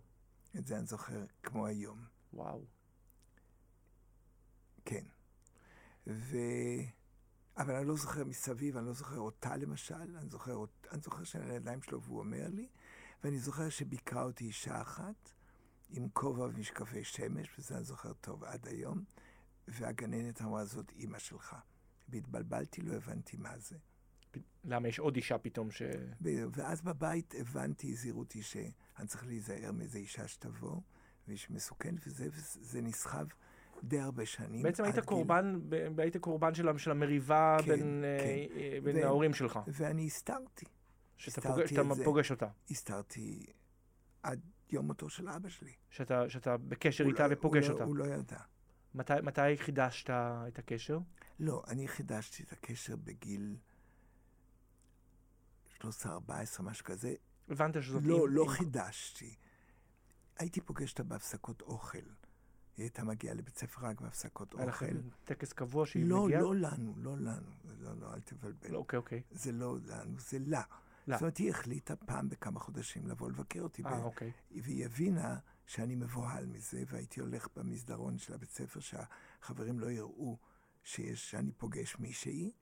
[0.59, 2.05] את זה אני זוכר כמו היום.
[2.33, 2.65] וואו.
[4.85, 5.05] כן.
[6.07, 6.37] ו...
[7.57, 10.65] אבל אני לא זוכר מסביב, אני לא זוכר אותה למשל, אני זוכר.
[10.93, 12.69] אני זוכר שאני על הידיים שלו והוא אומר לי,
[13.25, 15.33] ואני זוכר שביקרה אותי אישה אחת
[15.91, 19.05] עם כובע ומשקפי שמש, וזה אני זוכר טוב עד היום,
[19.69, 21.57] והגננת אמרה, זאת אימא שלך.
[22.09, 23.77] והתבלבלתי, לא הבנתי מה זה.
[24.65, 25.83] למה יש עוד אישה פתאום ש...
[26.53, 28.73] ואז בבית הבנתי, הזהירו אותי שאני
[29.07, 30.81] צריך להיזהר מאיזה אישה שתבוא,
[31.29, 33.27] ואיש מסוכן, וזה, וזה נסחב
[33.83, 34.63] די הרבה שנים.
[34.63, 38.05] בעצם היית עד גיל- קורבן, ב- היית קורבן של של המריבה כן, בין כן.
[38.05, 39.59] אה, בין ו- ההורים שלך.
[39.67, 40.67] ואני הסתרתי.
[41.31, 42.05] שאתה פוגש- זה.
[42.05, 42.47] פוגש אותה.
[42.71, 43.47] הסתרתי
[44.23, 45.73] עד יום מותו של אבא שלי.
[45.91, 47.85] שאתה שאתה בקשר איתה לא- ופוגש הוא לא- אותה.
[47.85, 48.41] הוא לא ידע.
[48.95, 50.99] מתי- מתי חידשת את הקשר?
[51.41, 53.57] לא, אני חידשתי את הקשר בגיל
[55.81, 55.83] 13-14,
[56.63, 57.15] משהו כזה.
[57.49, 58.03] הבנת שזאת...
[58.05, 59.35] לא, עם- לא עם- חידשתי.
[60.39, 61.99] הייתי פוגש אותה בהפסקות אוכל.
[61.99, 62.05] היא
[62.85, 64.99] הייתה מגיעה לבית ספר רק בהפסקות היה לכם אוכל.
[65.25, 66.41] טקס קבוע שהיא לא, מגיעה?
[66.43, 67.51] לא לנו, לא לנו.
[67.81, 68.71] לא, לא, אל תבלבל.
[68.71, 69.23] לא, אוקיי, אוקיי.
[69.31, 70.63] זה לא לנו, זה לה.
[71.07, 71.17] לה.
[71.17, 73.83] זאת אומרת, היא החליטה פעם בכמה חודשים לבוא לבקר אותי.
[73.85, 74.33] אה, ב- אוקיי.
[74.51, 80.39] והיא הבינה שאני מבוהל מזה, והייתי הולך במסדרון של הבית ספר, שהחברים לא יראו
[80.83, 82.53] שיש, שאני פוגש מישהי,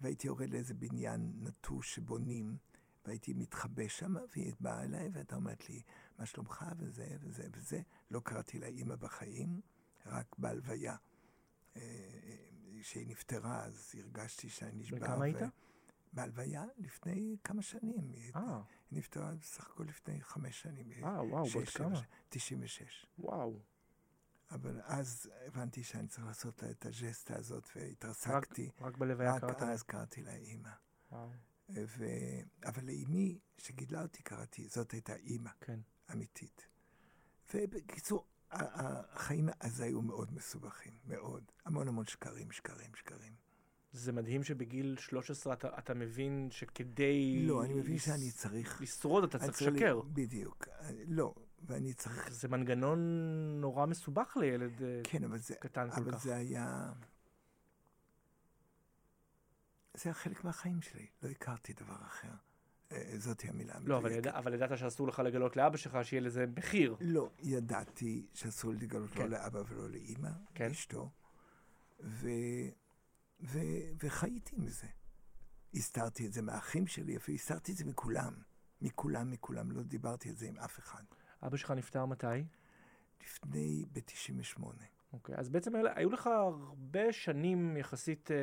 [0.00, 2.56] והייתי יורד לאיזה בניין נטוש שבונים,
[3.04, 5.82] והייתי מתחבא שם, והיא באה אליי, והייתה אומרת לי,
[6.18, 7.80] מה שלומך, וזה, וזה, וזה.
[8.10, 9.60] לא קראתי לה אימא בחיים,
[10.06, 10.96] רק בהלוויה.
[11.76, 11.82] אה,
[12.80, 14.98] כשהיא נפטרה, אז הרגשתי שאני נשבע.
[15.00, 15.36] וכמה היית?
[16.12, 18.10] בהלוויה לפני כמה שנים.
[18.10, 21.04] היא אה, היא נפטרה בסך הכל לפני חמש שנים.
[21.04, 21.96] אה, וואו, שבע כמה.
[21.96, 23.06] ש- 96.
[23.18, 23.60] וואו.
[24.50, 28.70] אבל אז הבנתי שאני צריך לעשות לה את הג'סטה הזאת, והתרסקתי.
[28.80, 29.62] רק בלוויה רק קראת?
[29.62, 30.70] אז קראתי לה אימא.
[31.70, 32.04] ו...
[32.64, 35.80] אבל לאימי, שגידלה אותי, קראתי, זאת הייתה אימא כן.
[36.12, 36.68] אמיתית.
[37.54, 41.52] ובקיצור, החיים אז היו מאוד מסובכים, מאוד.
[41.64, 43.34] המון המון שקרים, שקרים, שקרים.
[43.92, 47.44] זה מדהים שבגיל 13 אתה, אתה מבין שכדי...
[47.46, 48.80] לא, אני מבין לס- שאני צריך...
[48.80, 50.00] לשרוד אתה צריך לשקר.
[50.00, 50.68] בדיוק.
[51.08, 51.34] לא,
[51.66, 52.32] ואני צריך...
[52.32, 52.98] זה מנגנון
[53.60, 55.54] נורא מסובך לילד אה, כן, אבל זה...
[55.54, 56.22] קטן כל אבל כך.
[56.22, 56.92] זה היה...
[59.94, 62.28] זה היה חלק מהחיים שלי, לא הכרתי דבר אחר.
[62.92, 64.10] אה, זאתי המילה לא, אבל.
[64.10, 66.96] ידע, אבל ידעת שאסור לך לגלות לאבא שלך שיהיה לזה מחיר.
[67.00, 69.22] לא, ידעתי שאסור לי לגלות כן.
[69.22, 70.70] לא לאבא ולא לאימא, כן.
[70.70, 71.10] אשתו,
[72.00, 72.28] ו...
[73.42, 73.58] ו...
[74.02, 74.86] וחייתי עם זה.
[75.74, 78.34] הסתרתי את זה מהאחים שלי, אפילו הסתרתי את זה מכולם.
[78.82, 81.02] מכולם, מכולם, לא דיברתי את זה עם אף אחד.
[81.42, 82.26] אבא שלך נפטר מתי?
[83.24, 84.62] לפני, ב-98.
[85.12, 88.36] אוקיי, אז בעצם היו- היו לך הרבה שנים יחסית אה,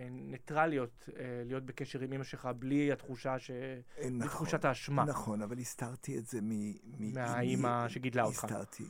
[0.00, 3.50] אה, ניטרליות אה, להיות בקשר עם אמא שלך בלי התחושה ש...
[3.98, 6.48] בלי נכון, תחושת האשמה נכון, אבל הסתרתי את זה מ...
[6.84, 8.44] מ- מהאימא שגידלה אותך.
[8.44, 8.84] הסתרתי,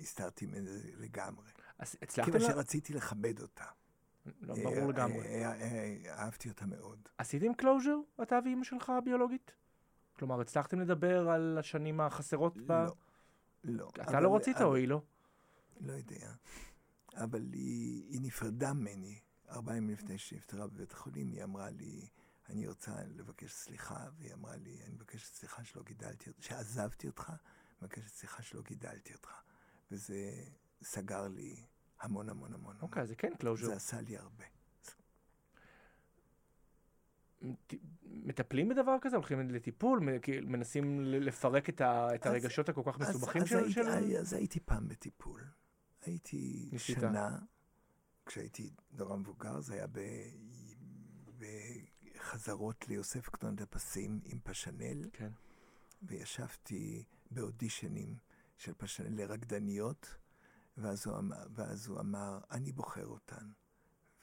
[0.00, 1.50] הסתרתי מזה לגמרי.
[1.78, 2.32] אז הצלחתם...
[2.32, 3.64] כיוון לה- שרציתי לכבד אותה.
[4.40, 5.18] לא, אה, ברור לגמרי.
[5.18, 7.08] אה, אה, אה, אהבתי אותה מאוד.
[7.18, 9.52] עשיתם closure, אתה ואימא שלך הביולוגית?
[10.18, 12.72] כלומר, הצלחתם לדבר על השנים החסרות ב...
[12.72, 12.96] לא,
[13.64, 13.90] לא.
[14.02, 15.02] אתה לא רצית או היא לא?
[15.80, 16.32] לא יודע.
[17.14, 19.18] אבל היא, היא נפרדה ממני
[19.50, 21.32] ארבעה ימים לפני שהיא נפטרה בבית החולים.
[21.32, 22.08] היא אמרה לי,
[22.48, 27.32] אני רוצה לבקש סליחה, והיא אמרה לי, אני מבקשת סליחה שלא גידלתי אותך, שעזבתי אותך,
[27.82, 29.40] מבקשת סליחה שלא גידלתי אותך.
[29.90, 30.32] וזה
[30.82, 31.56] סגר לי
[32.00, 32.76] המון המון המון.
[32.82, 33.32] אוקיי, אז זה כן.
[33.38, 33.66] closure.
[33.66, 34.44] זה עשה לי הרבה.
[38.04, 39.16] מטפלים בדבר כזה?
[39.16, 40.00] הולכים לטיפול?
[40.42, 43.88] מנסים לפרק את ה- את אז- הרגשות הכל כך אז- מסובכים אז של...
[43.88, 45.44] הייתי- אז הייתי פעם בטיפול.
[46.02, 46.98] הייתי ניסית.
[47.00, 47.38] שנה,
[48.26, 50.30] כשהייתי נורא מבוגר, זה היה ב-
[51.38, 55.30] בחזרות ליוסף קטון דה פסים עם פשנל, כן.
[56.02, 58.16] וישבתי באודישנים
[58.56, 60.14] של פשנל לרקדניות,
[60.76, 63.50] ואז הוא אמר, ואז הוא אמר אני בוחר אותן.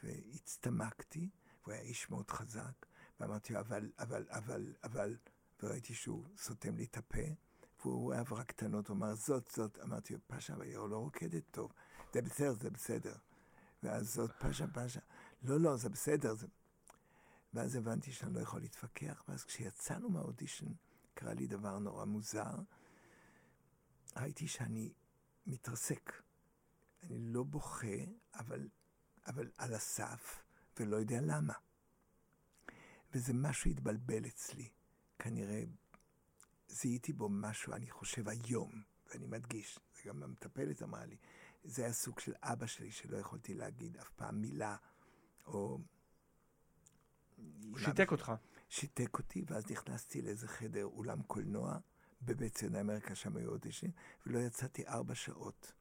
[0.04, 1.30] והצטמקתי,
[1.64, 2.86] והוא היה איש מאוד חזק,
[3.20, 5.18] ואמרתי לו, אבל, אבל, אבל, אבל,
[5.64, 7.22] וראיתי שהוא סותם לי את הפה,
[7.80, 11.44] והוא אהב רק קטנות, הוא אמר, זאת, זאת, אמרתי לו, פאשה, אבל היא לא רוקדת
[11.52, 11.74] טוב,
[12.14, 13.16] זה בסדר, זה בסדר.
[13.84, 15.00] ואז זאת, פאשה, פאשה,
[15.44, 16.36] לא, לא, זה בסדר.
[16.36, 16.48] זה...
[17.54, 20.72] ואז הבנתי שאני לא יכול להתווכח, ואז כשיצאנו מהאודישן,
[21.14, 22.56] קרה לי דבר נורא מוזר.
[24.18, 24.94] ראיתי שאני
[25.48, 26.14] מתרסק.
[27.04, 27.98] אני לא בוכה,
[28.34, 28.70] אבל,
[29.28, 30.44] אבל על הסף,
[30.80, 31.54] ולא יודע למה.
[33.14, 34.70] וזה משהו התבלבל אצלי.
[35.20, 35.64] כנראה
[36.68, 41.18] זיהיתי בו משהו, אני חושב היום, ואני מדגיש, זה גם המטפלת אמרה לי,
[41.64, 44.76] זה היה סוג של אבא שלי שלא יכולתי להגיד אף פעם מילה,
[45.46, 45.80] או...
[47.64, 48.32] הוא שיתק אותך.
[48.70, 51.78] שיתק אותי, ואז נכנסתי לאיזה חדר אולם קולנוע
[52.22, 53.92] בבית ציוני אמריקה, שם היו אודישנים,
[54.26, 55.74] ולא יצאתי ארבע שעות.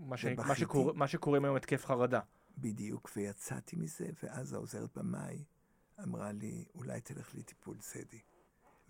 [0.00, 0.24] מה, ש...
[0.24, 0.48] ובכיתי.
[0.48, 0.92] מה, שקור...
[0.92, 2.20] מה שקוראים היום התקף חרדה.
[2.58, 5.44] בדיוק, ויצאתי מזה, ואז העוזרת במאי
[6.02, 8.20] אמרה לי, אולי תלך לטיפול סדי.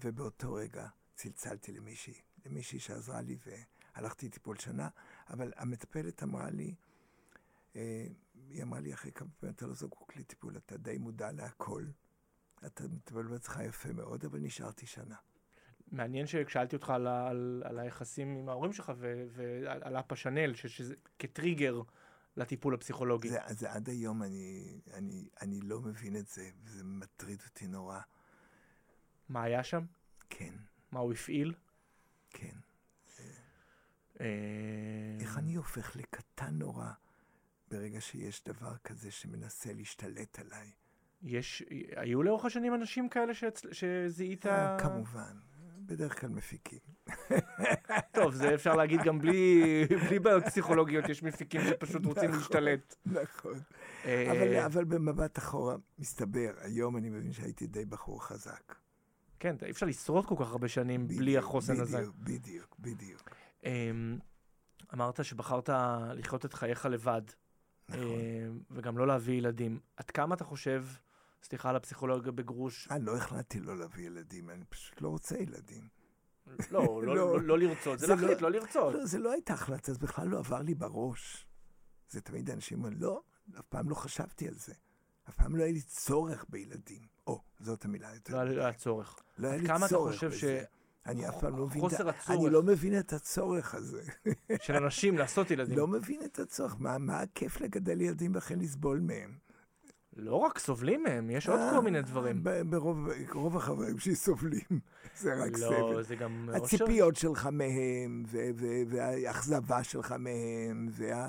[0.05, 2.14] ובאותו רגע צלצלתי למישהי,
[2.46, 3.37] למישהי שעזרה לי,
[3.94, 4.88] והלכתי לטיפול שנה,
[5.31, 6.75] אבל המטפלת אמרה לי,
[7.77, 8.07] אה,
[8.49, 11.85] היא אמרה לי אחרי כמה פעמים, אתה לא זקוק לטיפול, אתה די מודע להכל.
[12.66, 15.16] אתה מטפל בעצמך יפה מאוד, אבל נשארתי שנה.
[15.90, 20.66] מעניין שכשאלתי אותך על, ה- על, על היחסים עם ההורים שלך ו- ועל הפשנל, ש-
[20.66, 21.83] שזה כטריגר
[22.37, 23.29] לטיפול הפסיכולוגי.
[23.29, 28.00] זה, זה עד היום, אני, אני, אני לא מבין את זה, וזה מטריד אותי נורא.
[29.29, 29.85] מה היה שם?
[30.31, 30.55] כן,
[30.92, 31.55] מה הוא הפעיל?
[32.31, 32.57] כן.
[34.20, 34.26] אה,
[35.20, 36.90] איך אני הופך לקטן נורא
[37.70, 40.70] ברגע שיש דבר כזה שמנסה להשתלט עליי?
[41.22, 41.62] יש,
[41.96, 43.33] היו לאורך השנים אנשים כאלה.
[43.72, 44.46] שזיהית?
[44.46, 45.37] אה, כמובן,
[45.90, 46.79] בדרך כלל מפיקים.
[48.12, 49.62] טוב, זה אפשר להגיד גם בלי,
[50.09, 52.38] בלי בעיות פסיכולוגיות, יש מפיקים שפשוט רוצים נכון.
[52.38, 52.94] להשתלט.
[53.07, 53.61] נכון.
[54.05, 58.74] אה, אבל, אבל במבט אחורה, מסתבר, היום אני מבין שהייתי די בחור חזק.
[59.38, 61.98] כן, אי אפשר לשרוד כל כך הרבה שנים בלי בדיוק, החוסן הזה.
[61.98, 63.31] בדיוק, בדיוק, בדיוק.
[63.64, 64.18] אמ,
[64.94, 65.70] אמרת שבחרת
[66.14, 67.22] לחיות את חייך לבד,
[67.88, 68.03] נכון.
[68.03, 69.81] אמ, וגם לא להביא ילדים.
[69.96, 70.85] עד כמה אתה חושב,
[71.42, 75.88] סליחה על הפסיכולוגיה בגרוש, אה, לא החלטתי לא להביא ילדים, אני פשוט לא רוצה ילדים.
[76.46, 77.14] לא, לא- לא.
[77.16, 78.94] לא לא לרצות, זה זה להחליט, לא- לא לרצות.
[78.94, 81.46] לא, זה לא הייתה החלטה, זה בכלל לא עבר לי בראש.
[82.11, 83.22] זה תמיד אנשים אומרים, לא,
[83.59, 84.72] אף פעם לא חשבתי על זה.
[85.29, 87.03] אף פעם לא היה לי צורך בילדים.
[87.26, 88.33] או, זאת המילה יותר.
[88.33, 89.16] לא היה- לא צורך.
[89.38, 90.64] לא היה לי צורך בזה.
[91.07, 92.31] אני אף פעם לא מבין, את חוסר הצורך.
[92.31, 94.03] אני לא מבין את הצורך הזה.
[94.62, 95.79] של אנשים לעשות ילדים.
[95.79, 96.76] לא מבין את הצורך.
[96.79, 99.38] מה, מה הכיף לגדל ילדים וכן לסבול מהם?
[100.20, 102.42] לא רק סובלים מהם, יש עוד אה, כל מיני דברים.
[102.42, 104.80] ב- ברוב רוב החברים שלי סובלים.
[105.20, 106.02] זה רק לא, סבל.
[106.02, 106.48] זה גם...
[106.54, 108.24] הציפיות שלך מהם,
[108.88, 111.28] והאכזבה שלך מהם, וה...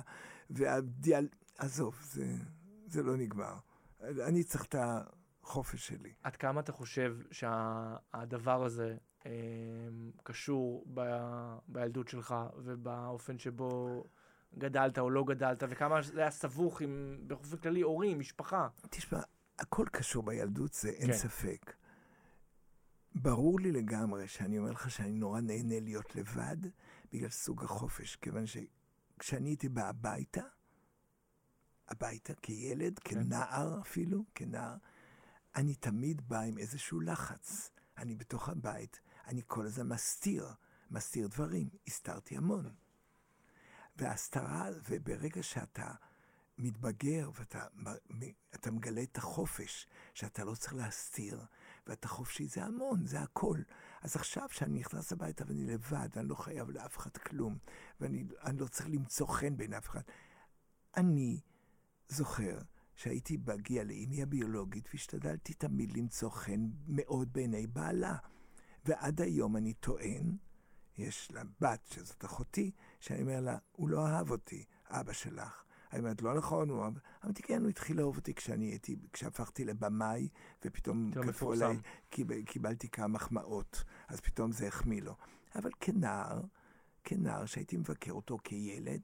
[0.49, 1.27] והדיאל...
[1.58, 2.25] עזוב, זה,
[2.88, 3.54] זה לא נגמר.
[4.01, 4.75] אני צריך את
[5.43, 6.13] החופש שלי.
[6.23, 9.32] עד כמה אתה חושב שהדבר הזה אה,
[10.23, 10.86] קשור
[11.67, 14.04] בילדות שלך ובאופן שבו
[14.57, 18.67] גדלת או לא גדלת, וכמה זה היה סבוך עם, באופן כללי, הורים, משפחה.
[18.89, 19.21] תשמע,
[19.59, 21.17] הכל קשור בילדות, זה אין כן.
[21.17, 21.73] ספק.
[23.15, 26.57] ברור לי לגמרי שאני אומר לך שאני נורא נהנה להיות לבד
[27.13, 30.43] בגלל סוג החופש, כיוון שכשאני הייתי בא הביתה,
[31.89, 33.23] הביתה כילד, כן.
[33.23, 34.75] כנער אפילו, כנער,
[35.55, 37.71] אני תמיד בא עם איזשהו לחץ.
[37.97, 40.47] אני בתוך הבית, אני כל הזמן מסתיר,
[40.91, 41.69] מסתיר דברים.
[41.87, 42.73] הסתרתי המון.
[44.01, 45.91] וההסתרה, וברגע שאתה
[46.57, 51.45] מתבגר ואתה מגלה את החופש, שאתה לא צריך להסתיר,
[51.87, 53.59] ואתה חופשי, זה המון, זה הכל.
[54.01, 57.57] אז עכשיו שאני נכנס הביתה ואני לבד, ואני לא חייב לאף אחד כלום,
[57.99, 60.01] ואני אני לא צריך למצוא חן בין אף אחד,
[60.97, 61.41] אני
[62.07, 62.57] זוכר
[62.95, 68.15] שהייתי מגיע לאמי הביולוגית והשתדלתי תמיד למצוא חן מאוד בעיני בעלה.
[68.85, 70.37] ועד היום אני טוען,
[70.97, 75.63] יש לה בת, שזאת אחותי, שאני אומר לה, הוא לא אהב אותי, אבא שלך.
[75.91, 76.93] אני אומרת, לא נכון, הוא אהב...
[77.25, 80.30] אמרתי, כן, הוא התחיל לאהוב אותי כשאני הייתי, כשהפכתי לבמאי,
[80.65, 81.63] ופתאום מפורסם.
[81.63, 81.77] עליי,
[82.10, 85.15] קיבל, קיבלתי כמה מחמאות, אז פתאום זה החמיא לו.
[85.56, 86.41] אבל כנער,
[87.04, 89.01] כנער שהייתי מבקר אותו כילד,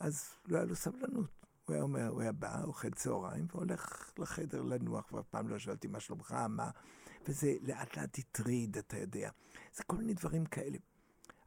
[0.00, 1.30] אז לא היה לו סבלנות.
[1.64, 5.88] הוא היה אומר, הוא היה בא, אוכל צהריים, והולך לחדר לנוח, ואף פעם לא שאלתי
[5.88, 6.70] מה שלומך, מה...
[7.28, 9.30] וזה לאט לאט הטריד, אתה יודע.
[9.74, 10.78] זה כל מיני דברים כאלה.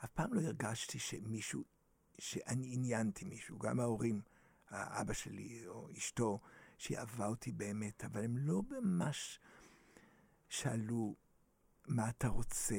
[0.04, 1.64] אף פעם לא הרגשתי שמישהו,
[2.20, 4.22] שאני עניינתי מישהו, גם ההורים,
[4.70, 6.40] האבא שלי או אשתו,
[6.78, 9.40] שהיא אהבה אותי באמת, אבל הם לא ממש
[10.50, 11.16] שאלו
[11.88, 12.76] מה אתה רוצה.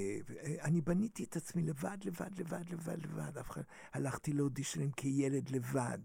[0.60, 3.38] אני בניתי את עצמי לבד, לבד, לבד, לבד, לבד.
[3.38, 3.62] אף אחד...
[3.92, 5.98] הלכתי לאודישנים כילד לבד.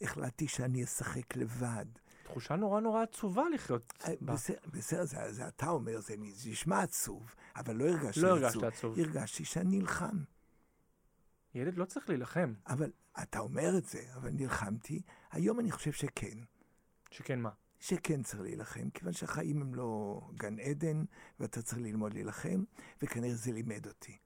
[0.00, 1.86] החלטתי שאני אשחק לבד.
[2.24, 4.34] תחושה נורא נורא עצובה לחיות אה, בה.
[4.66, 8.44] בסדר, זה, זה אתה אומר, זה נשמע עצוב, אבל לא הרגשתי לא עצוב.
[8.44, 8.98] הרגשת עצוב.
[8.98, 10.18] הרגשתי שאני נלחם.
[11.58, 12.52] ילד לא צריך להילחם.
[12.66, 12.92] אבל
[13.22, 15.02] אתה אומר את זה, אבל נלחמתי.
[15.30, 16.38] היום אני חושב שכן.
[17.10, 17.50] שכן מה?
[17.80, 21.04] שכן צריך להילחם, כיוון שהחיים הם לא גן עדן,
[21.40, 22.64] ואתה צריך ללמוד להילחם,
[23.02, 24.18] וכנראה זה לימד אותי.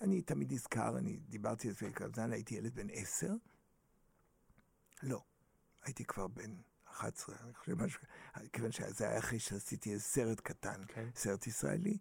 [0.00, 3.32] אני תמיד נזכר, אני דיברתי על זה כזמן, הייתי ילד בן עשר.
[5.02, 5.22] לא,
[5.82, 8.00] הייתי כבר בן 11, אני חושב משהו,
[8.52, 11.08] כיוון שזה היה אחרי שעשיתי סרט קטן, כן.
[11.14, 11.98] סרט ישראלי,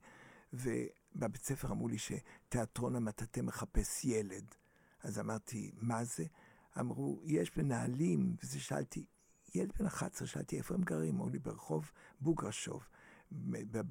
[0.53, 4.55] ובבית ספר אמרו לי שתיאטרון המטאטא מחפש ילד.
[5.03, 6.25] אז אמרתי, מה זה?
[6.79, 9.05] אמרו, יש מנהלים, וזה שאלתי,
[9.55, 12.87] ילד בן 11, שאלתי איפה הם גרים, אמרו לי ברחוב בוגרשוב,
[13.31, 13.81] ב-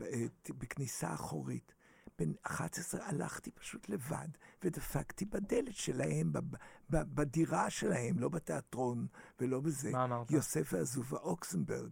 [0.49, 1.75] בכניסה אחורית.
[2.19, 4.29] בן 11 הלכתי פשוט לבד,
[4.63, 6.33] ודפקתי בדלת שלהם,
[6.91, 9.07] בדירה שלהם, לא בתיאטרון
[9.41, 9.91] ולא בזה.
[9.91, 10.31] מה אמרת?
[10.31, 11.91] יוסף ועזובה אוקסנברג.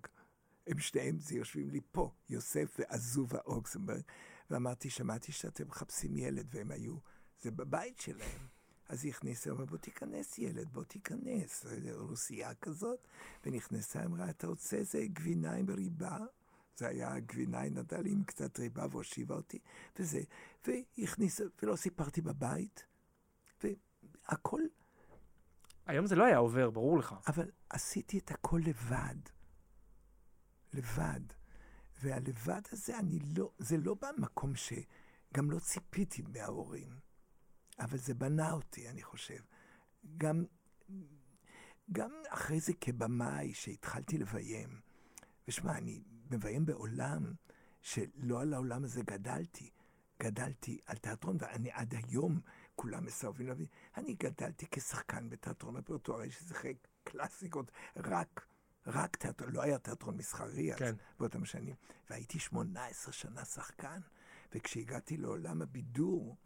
[0.67, 4.03] הם שניהם, זה יושבים לי פה, יוסף ועזובה אוקסנברג.
[4.51, 6.97] ואמרתי, שמעתי שאתם מחפשים ילד, והם היו,
[7.41, 8.47] זה בבית שלהם.
[8.89, 11.67] אז היא הכניסה, אמרה, בוא תיכנס ילד, בוא תיכנס.
[11.93, 13.09] רוסייה כזאת.
[13.47, 16.19] ונכנסה, אמרה, אתה רוצה איזה גבינה עם ריבה?
[16.77, 19.59] זה היה גבינה, היא נתנה לי עם קצת ריבה והושיבה אותי,
[19.99, 20.21] וזה.
[20.67, 22.87] והיא הכניסה, ולא סיפרתי בבית,
[23.63, 24.61] והכל,
[25.87, 27.15] היום זה לא היה עובר, ברור לך.
[27.27, 29.17] אבל עשיתי את הכל לבד.
[30.73, 31.40] לבד.
[32.01, 36.99] והלבד הזה, אני לא, זה לא במקום שגם לא ציפיתי מההורים,
[37.79, 39.41] אבל זה בנה אותי, אני חושב.
[40.17, 40.45] גם,
[41.93, 44.81] גם אחרי זה כבמאי, שהתחלתי לביים,
[45.49, 47.33] ושמע, אני מביים בעולם
[47.81, 49.71] שלא על העולם הזה גדלתי.
[50.23, 52.41] גדלתי על תיאטרון, ואני עד היום,
[52.75, 58.47] כולם מסרבים להבין, אני גדלתי כשחקן בתיאטרון הפרטוארי, ששיחק קלאסיקות, רק,
[58.87, 60.95] רק תיאטרון, לא היה תיאטרון מסחרי אז, כן.
[61.19, 61.75] באותם שנים.
[62.11, 64.01] והייתי 18 שנה שחקן,
[64.55, 66.37] וכשהגעתי לעולם הבידור,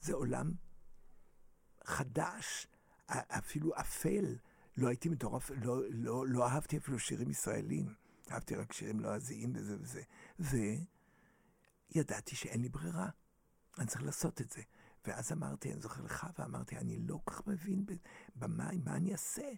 [0.00, 0.52] זה עולם
[1.84, 2.66] חדש,
[3.06, 4.36] אפילו אפל.
[4.76, 7.94] לא הייתי מטורף, לא, לא, לא אהבתי אפילו שירים ישראלים.
[8.30, 10.02] אהבתי רק שירים לועזיים וזה וזה.
[11.94, 13.08] וידעתי שאין לי ברירה.
[13.78, 14.62] אני צריך לעשות את זה.
[15.06, 17.92] ואז אמרתי, אני זוכר לך, ואמרתי, אני לא כל כך מבין ב-
[18.36, 19.52] במים, מה אני אעשה?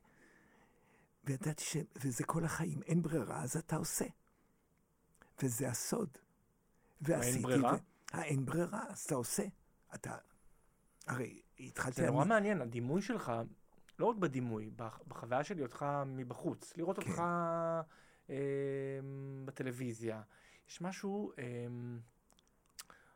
[1.24, 1.76] וידעתי ש...
[1.96, 4.04] וזה כל החיים, אין ברירה, אז אתה עושה.
[5.42, 6.08] וזה הסוד.
[7.00, 7.42] ועשיתי...
[7.42, 7.74] ברירה?
[7.74, 7.76] ו...
[8.12, 9.42] האין ברירה, אז אתה עושה.
[9.94, 10.16] אתה...
[11.06, 12.00] הרי התחלתי...
[12.02, 13.32] זה נורא מעניין, הדימוי שלך,
[13.98, 17.10] לא רק בדימוי, בח- בחוויה שלי אותך מבחוץ, לראות כן.
[17.10, 17.20] אותך
[18.30, 18.36] אה,
[19.44, 20.22] בטלוויזיה.
[20.68, 21.44] יש משהו, אה,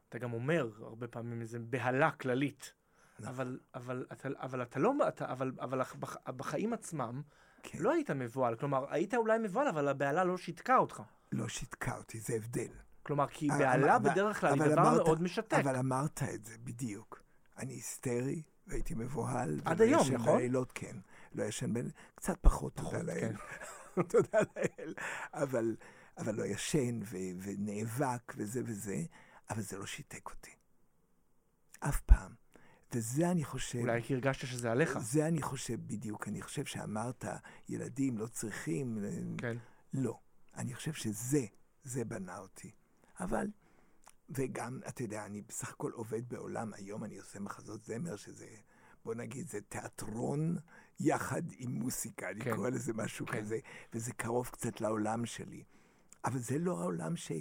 [0.09, 2.73] אתה גם אומר הרבה פעמים איזה בהלה כללית,
[3.19, 3.29] נכון.
[3.35, 7.23] אבל, אבל, אתה, אבל אתה לא, אתה, אבל, אבל בח- בחיים עצמם
[7.67, 7.79] כן.
[7.79, 11.03] לא היית מבוהל, כלומר, היית אולי מבוהל, אבל הבהלה לא שיתקה אותך.
[11.33, 12.69] לא שיתקה אותי, זה הבדל.
[13.03, 15.55] כלומר, כי אבל- בהלה אבל- בדרך כלל היא דבר אמרת- מאוד משתק.
[15.63, 17.23] אבל אמרת את זה, בדיוק.
[17.59, 19.61] אני היסטרי, והייתי מבוהל.
[19.65, 20.37] עד היום, נכון?
[20.39, 20.97] בלילות, כן.
[21.33, 21.91] לא ישן בין...
[22.15, 23.33] קצת פחות, פחות, תודה לאל.
[23.95, 24.03] כן.
[24.09, 24.95] תודה לאל.
[25.33, 25.77] אבל,
[26.19, 28.97] אבל לא ישן, ו, ונאבק, וזה וזה,
[29.51, 30.51] אבל זה לא שיתק אותי.
[31.81, 32.44] אף פעם.
[32.95, 33.79] וזה אני חושב...
[33.79, 34.99] אולי כי הרגשת שזה עליך.
[34.99, 36.29] זה אני חושב בדיוק.
[36.29, 37.25] אני חושב שאמרת,
[37.69, 38.99] ילדים לא צריכים...
[39.39, 39.57] כן.
[39.93, 40.19] לא.
[40.57, 41.47] אני חושב שזה,
[41.85, 42.71] זה בנה אותי.
[43.21, 43.47] אבל,
[44.31, 48.47] וגם, אתה יודע, אני בסך הכל עובד בעולם, היום אני עושה מחזות זמר, שזה,
[49.05, 50.57] בוא נגיד, זה תיאטרון
[51.01, 52.57] יחד עם מוסיקה, אני כן.
[52.57, 53.39] קורא לזה משהו כן.
[53.39, 53.59] כזה,
[53.93, 55.65] וזה קרוב קצת לעולם שלי.
[56.25, 57.33] אבל זה לא העולם ש,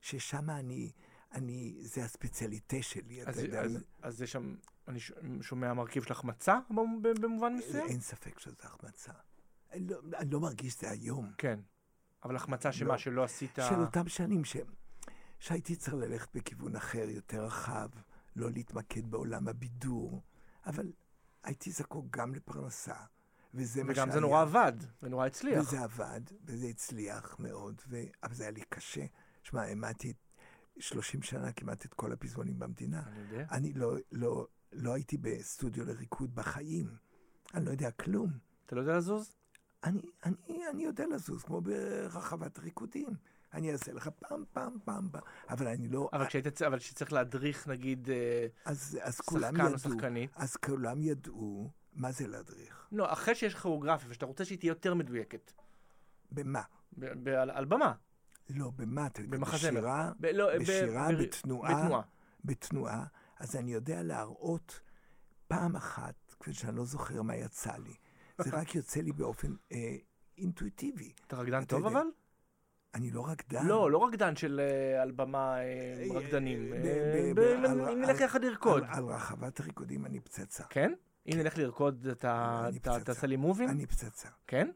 [0.00, 0.92] ששם אני,
[1.32, 3.62] אני, זה הספציאליטה שלי, אז, אתה יודע.
[3.62, 4.54] אז, אז יש שם,
[4.88, 7.86] אני ש- שומע מרכיב של החמצה במ- במובן מסוים?
[7.88, 9.12] אין ספק שזו החמצה.
[9.72, 11.32] אני לא, אני לא מרגיש זה היום.
[11.38, 11.60] כן.
[12.24, 12.98] אבל החמצה שמה, לא.
[12.98, 13.58] שלא עשית...
[13.68, 14.56] של אותם שנים ש...
[15.38, 17.88] שהייתי צריך ללכת בכיוון אחר, יותר רחב,
[18.36, 20.22] לא להתמקד בעולם הבידור,
[20.66, 20.92] אבל
[21.42, 22.94] הייתי זקוק גם לפרנסה,
[23.54, 24.04] וזה מה שהיה.
[24.04, 25.60] וגם זה נורא עבד, ונורא הצליח.
[25.60, 27.96] וזה עבד, וזה הצליח מאוד, ו...
[28.22, 29.04] אבל זה היה לי קשה.
[29.42, 30.12] שמע, העמדתי
[30.78, 33.02] 30 שנה כמעט את כל הפזמונים במדינה.
[33.06, 33.46] אני יודע.
[33.50, 36.86] אני לא, לא, לא הייתי בסטודיו לריקוד בחיים.
[37.54, 38.30] אני לא יודע כלום.
[38.66, 39.36] אתה לא יודע לזוז?
[39.84, 43.08] אני, אני, אני יודע לזוז, כמו ברחבת ריקודים.
[43.54, 46.08] אני אעשה לך פעם, פעם, פעם, פעם, אבל אני לא...
[46.12, 50.30] אבל כשהיית, אבל כשצריך להדריך, נגיד, אה, אז, אז שחקן או ידעו, שחקנית.
[50.36, 52.88] אז כולם ידעו מה זה להדריך.
[52.92, 55.52] לא, אחרי שיש כוריאוגרפיה, ושאתה רוצה שהיא תהיה יותר מדויקת.
[56.32, 56.62] במה?
[56.98, 57.92] ב- ב- על על במה.
[58.50, 59.06] לא, במה?
[59.06, 59.38] אתה יודע.
[59.38, 61.82] בשירה, ב- לא, בשירה, ב- בתנועה.
[61.82, 62.02] בתנועה.
[62.44, 63.04] בתנועה,
[63.42, 64.80] אז אני יודע להראות
[65.48, 67.94] פעם אחת, כפי שאני לא זוכר מה יצא לי.
[68.38, 69.96] זה רק יוצא לי באופן אה,
[70.38, 71.12] אינטואיטיבי.
[71.26, 71.98] אתה רקדן טוב יודע.
[71.98, 72.06] אבל?
[72.94, 73.66] אני לא רקדן.
[73.66, 75.56] לא, לא רקדן של אה, על במה
[76.14, 76.72] רקדנים.
[77.92, 78.82] אם נלך יחד לרקוד.
[78.88, 80.64] על, רחבת הריקודים אני פצצה.
[80.64, 80.92] כן?
[81.26, 82.68] אם נלך לרקוד, אתה.
[83.04, 83.68] תעשה לי מובים?
[83.68, 84.28] אני פצצה.
[84.46, 84.70] כן?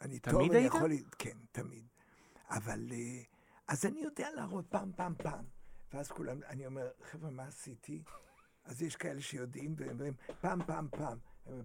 [0.00, 0.72] אני תמיד היית?
[1.18, 1.84] כן, תמיד.
[2.50, 2.88] אבל...
[2.92, 3.22] אה,
[3.68, 5.53] אז אני יודע להראות פעם, פעם, פעם.
[5.94, 8.02] ואז כולם, אני אומר, חבר'ה, מה עשיתי?
[8.64, 11.18] אז יש כאלה שיודעים, והם אומרים, פעם, פעם, פעם.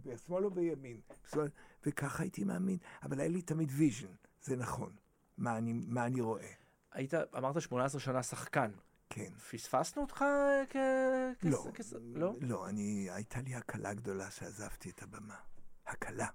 [0.05, 1.01] בשמאל או בימין?
[1.23, 1.47] בשמאל,
[1.85, 2.77] וככה הייתי מאמין.
[3.03, 4.07] אבל היה לי תמיד vision,
[4.41, 4.95] זה נכון.
[5.37, 6.51] מה אני, מה אני רואה,
[6.91, 8.71] היית, אמרת 18 שנה שחקן.
[9.09, 9.33] כן.
[9.51, 10.25] פספסנו אותך
[10.69, 10.75] כ...
[11.39, 12.33] כ- לא, כס- לא?
[12.41, 15.35] לא, אני, הייתה לי הקלה גדולה שעזבתי את הבמה.
[15.87, 16.27] הקלה.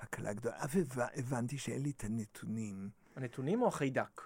[0.00, 0.56] הקלה גדולה.
[0.94, 2.90] והבנתי שאין לי את הנתונים.
[3.16, 4.20] הנתונים או החיידק?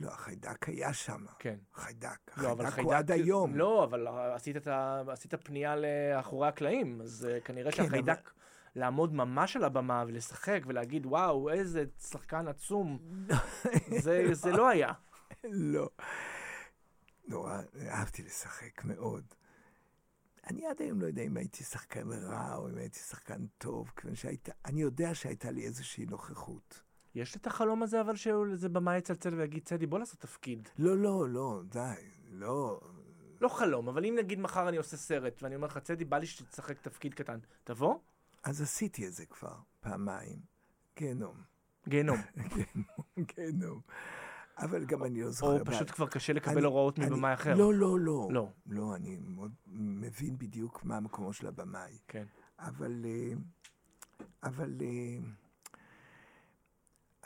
[0.00, 1.24] לא, החיידק היה שם.
[1.38, 1.56] כן.
[1.74, 2.18] חיידק.
[2.36, 3.56] לא, החיידק הוא עד היום.
[3.56, 5.02] לא, אבל עשית, את ה...
[5.08, 8.32] עשית פנייה לאחורי הקלעים, אז uh, כנראה כן, שהחיידק, אבל-
[8.74, 12.98] לעמוד ממש על הבמה ולשחק ולהגיד, וואו, איזה שחקן עצום,
[14.04, 14.92] זה, זה לא היה.
[15.44, 15.88] לא.
[17.28, 19.24] נורא, אהבתי לשחק מאוד.
[20.50, 24.14] אני עד היום לא יודע אם הייתי שחקן רע או אם הייתי שחקן טוב, כיוון
[24.14, 26.82] שהייתה, אני יודע שהייתה לי איזושהי נוכחות.
[27.14, 30.68] יש את החלום הזה, אבל שאיזה במאי יצלצל ויגיד, צדי, בוא לעשות תפקיד.
[30.78, 31.94] לא, לא, לא, די,
[32.30, 32.80] לא.
[33.40, 36.26] לא חלום, אבל אם נגיד מחר אני עושה סרט, ואני אומר לך, צדי, בא לי
[36.26, 37.98] שתשחק תפקיד קטן, תבוא?
[38.42, 40.38] אז עשיתי את זה כבר, פעמיים.
[40.98, 41.34] גיהנום.
[41.88, 42.18] גיהנום.
[43.36, 43.80] גיהנום.
[44.58, 45.60] אבל גם אני לא זוכר.
[45.60, 47.54] או פשוט כבר קשה לקבל הוראות מבמאי אחר.
[47.54, 48.28] לא, לא, לא.
[48.30, 48.48] לא.
[48.66, 49.18] לא, אני
[49.72, 51.98] מבין בדיוק מה מקומו של הבמאי.
[52.08, 52.24] כן.
[52.58, 53.32] אבל, אה,
[54.42, 55.18] אבל, אה,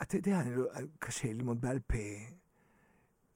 [0.01, 0.65] אתה יודע, אני לא,
[0.99, 1.97] קשה ללמוד בעל פה,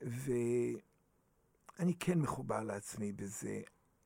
[0.01, 3.61] ואני כן מחובר לעצמי בזה,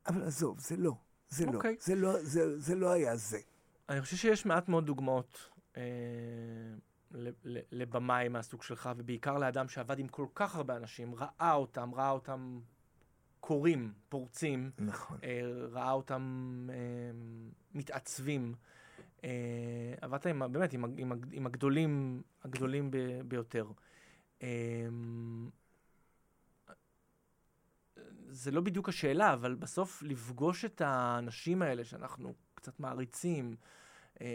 [0.07, 0.93] אבל עזוב, זה לא,
[1.29, 1.75] זה לא, אוקיי.
[1.79, 3.39] זה לא, זה, זה לא היה זה.
[3.89, 5.81] אני חושב שיש מעט מאוד דוגמאות אה,
[7.71, 12.59] לבמאי מהסוג שלך, ובעיקר לאדם שעבד עם כל כך הרבה אנשים, ראה אותם, ראה אותם
[13.39, 15.17] קוראים, פורצים, נכון.
[15.23, 15.41] אה,
[15.71, 16.75] ראה אותם אה,
[17.73, 18.55] מתעצבים.
[19.23, 19.29] אה,
[20.01, 22.97] עבדת עם, באמת עם, עם, עם הגדולים, הגדולים ב,
[23.27, 23.67] ביותר.
[24.43, 24.87] אה,
[28.29, 33.55] זה לא בדיוק השאלה, אבל בסוף לפגוש את האנשים האלה שאנחנו קצת מעריצים,
[34.21, 34.27] אה,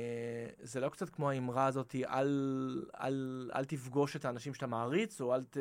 [0.62, 5.34] זה לא קצת כמו האמרה הזאת, אל, אל, אל תפגוש את האנשים שאתה מעריץ, או
[5.34, 5.56] אל ת...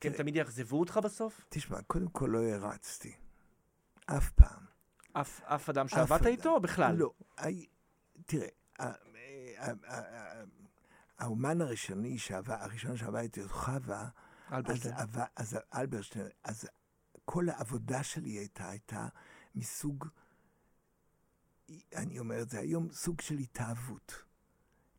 [0.00, 1.46] כי הם תמיד יאכזבו אותך בסוף?
[1.48, 3.12] תשמע, קודם כל לא הרצתי.
[4.06, 4.64] אף פעם.
[5.12, 6.26] אף, אף אדם שעבדת.
[6.26, 6.96] איתו, בכלל?
[6.96, 7.10] לא.
[8.30, 8.92] תראה, ה- ה-
[9.86, 10.44] ה- ה-
[11.18, 14.08] האומן הראשוני שעבד, הראשון שעבד איתי, חווה,
[14.48, 14.94] אז, אלברשטיין.
[14.94, 16.68] אבל- אז אלברשטיין, אז
[17.24, 19.08] כל העבודה שלי הייתה, הייתה
[19.54, 20.06] מסוג,
[21.94, 24.24] אני אומר את זה היום, סוג של התאהבות.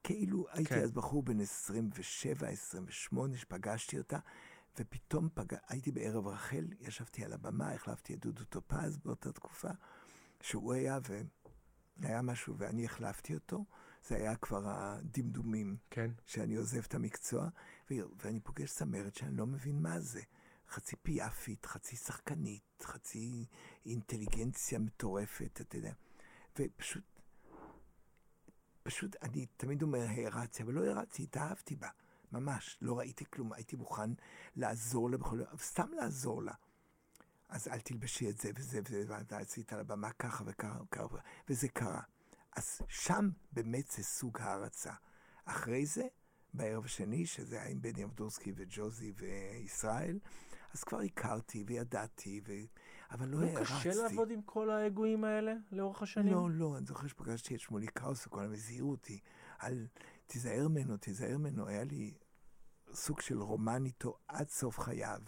[0.03, 0.81] כאילו הייתי כן.
[0.83, 4.19] אז בחור בן 27, 28, שפגשתי אותה,
[4.79, 5.55] ופתאום פג...
[5.67, 9.69] הייתי בערב רחל, ישבתי על הבמה, החלפתי את דודו טופז באותה תקופה,
[10.41, 10.99] שהוא היה,
[12.01, 13.65] והיה משהו, ואני החלפתי אותו.
[14.07, 16.11] זה היה כבר הדמדומים כן.
[16.25, 17.49] שאני עוזב את המקצוע,
[17.91, 20.21] ו- ואני פוגש צמרת שאני לא מבין מה זה.
[20.69, 23.45] חצי פיאפית, חצי שחקנית, חצי
[23.85, 25.93] אינטליגנציה מטורפת, אתה יודע.
[26.59, 27.03] ופשוט,
[28.83, 31.89] פשוט, אני תמיד אומר הערצתי, אבל לא הערצתי, התאהבתי בה.
[32.31, 34.09] ממש, לא ראיתי כלום, הייתי מוכן
[34.55, 35.41] לעזור לה בכל...
[35.57, 36.53] סתם לעזור לה.
[37.51, 41.17] אז אל תלבשי את זה וזה וזה, ואתה עשית על הבמה ככה וככה,
[41.49, 42.01] וזה קרה.
[42.55, 44.93] אז שם באמת זה סוג הערצה.
[45.45, 46.03] אחרי זה,
[46.53, 50.19] בערב השני, שזה היה עם בני אבדורסקי וג'וזי וישראל,
[50.73, 52.53] אז כבר הכרתי וידעתי, ו...
[53.11, 53.73] אבל לא לא הערצתי.
[53.73, 56.33] קשה לעבוד עם כל האגואים האלה לאורך השנים?
[56.33, 59.19] לא, לא, אני זוכר שפגשתי את שמולי קראוס, וכל הזמן הזהירו אותי,
[59.59, 59.87] על
[60.27, 61.67] תיזהר ממנו, תיזהר ממנו.
[61.67, 62.13] היה לי
[62.93, 65.21] סוג של רומן איתו עד סוף חייו.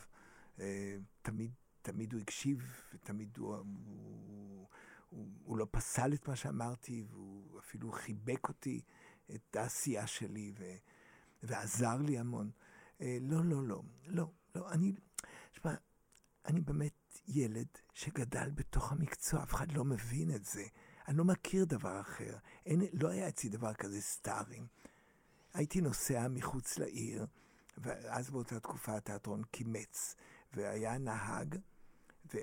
[0.59, 1.51] אה, תמיד,
[1.83, 4.67] תמיד הוא הקשיב, ותמיד הוא, הוא,
[5.09, 8.81] הוא, הוא לא פסל את מה שאמרתי, והוא אפילו חיבק אותי,
[9.35, 10.63] את העשייה שלי, ו,
[11.43, 12.51] ועזר לי המון.
[13.01, 14.93] אה, לא, לא, לא, לא, לא, אני,
[15.51, 15.73] שמע,
[16.45, 20.63] אני באמת ילד שגדל בתוך המקצוע, אף אחד לא מבין את זה.
[21.07, 22.37] אני לא מכיר דבר אחר.
[22.65, 24.67] אין, לא היה אצלי דבר כזה סטארים.
[25.53, 27.25] הייתי נוסע מחוץ לעיר,
[27.77, 30.15] ואז באותה תקופה התיאטרון קימץ,
[30.53, 31.55] והיה נהג,
[32.31, 32.39] זה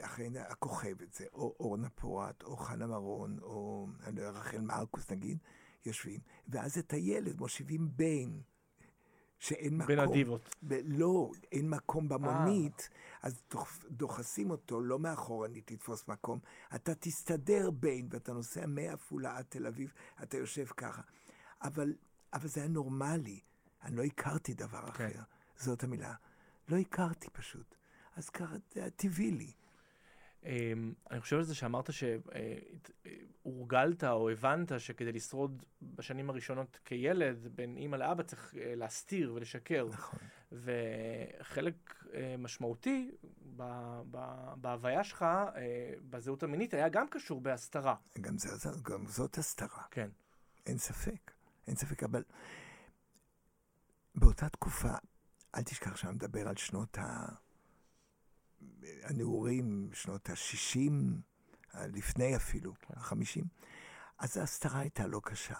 [0.48, 5.38] הכוכבת זה, או אורנה פורת, או חנה מרון, או אני לא רחל מרקוס נגיד,
[5.86, 8.40] יושבים, ואז את הילד מושיבים בין,
[9.38, 9.86] שאין מקום.
[9.86, 10.56] בין הדיבות.
[10.62, 12.88] ב- לא, אין מקום במונית,
[13.22, 16.38] אז דוח, דוחסים אותו, לא מאחורנית לתפוס מקום.
[16.74, 21.02] אתה תסתדר בין, ואתה נוסע מעפולה עד תל אביב, אתה יושב ככה.
[21.62, 21.94] אבל,
[22.32, 23.40] אבל זה היה נורמלי.
[23.82, 25.06] אני לא הכרתי דבר כן.
[25.06, 25.22] אחר,
[25.56, 26.14] זאת המילה.
[26.68, 27.74] לא הכרתי פשוט.
[28.16, 29.52] אז ככה, זה היה טבעי לי.
[30.44, 31.90] אמ, אני חושב על זה שאמרת
[33.42, 39.88] שהורגלת או הבנת שכדי לשרוד בשנים הראשונות כילד, בין אימא לאבא צריך אה, להסתיר ולשקר.
[39.92, 40.18] נכון.
[40.52, 41.74] וחלק
[42.14, 43.10] אה, משמעותי
[43.56, 45.50] ב- ב- בהוויה שלך, אה,
[46.10, 47.94] בזהות המינית, היה גם קשור בהסתרה.
[48.20, 48.48] גם, זה-
[48.82, 49.82] גם זאת הסתרה.
[49.90, 50.08] כן.
[50.66, 51.30] אין ספק,
[51.66, 52.22] אין ספק, אבל
[54.14, 54.92] באותה תקופה,
[55.54, 57.26] אל תשכח שאני מדבר על שנות ה...
[59.02, 60.92] הנעורים, שנות ה-60,
[61.74, 62.94] לפני אפילו, כן.
[62.96, 63.44] ה-50,
[64.18, 65.54] אז ההסתרה הייתה לא קשה.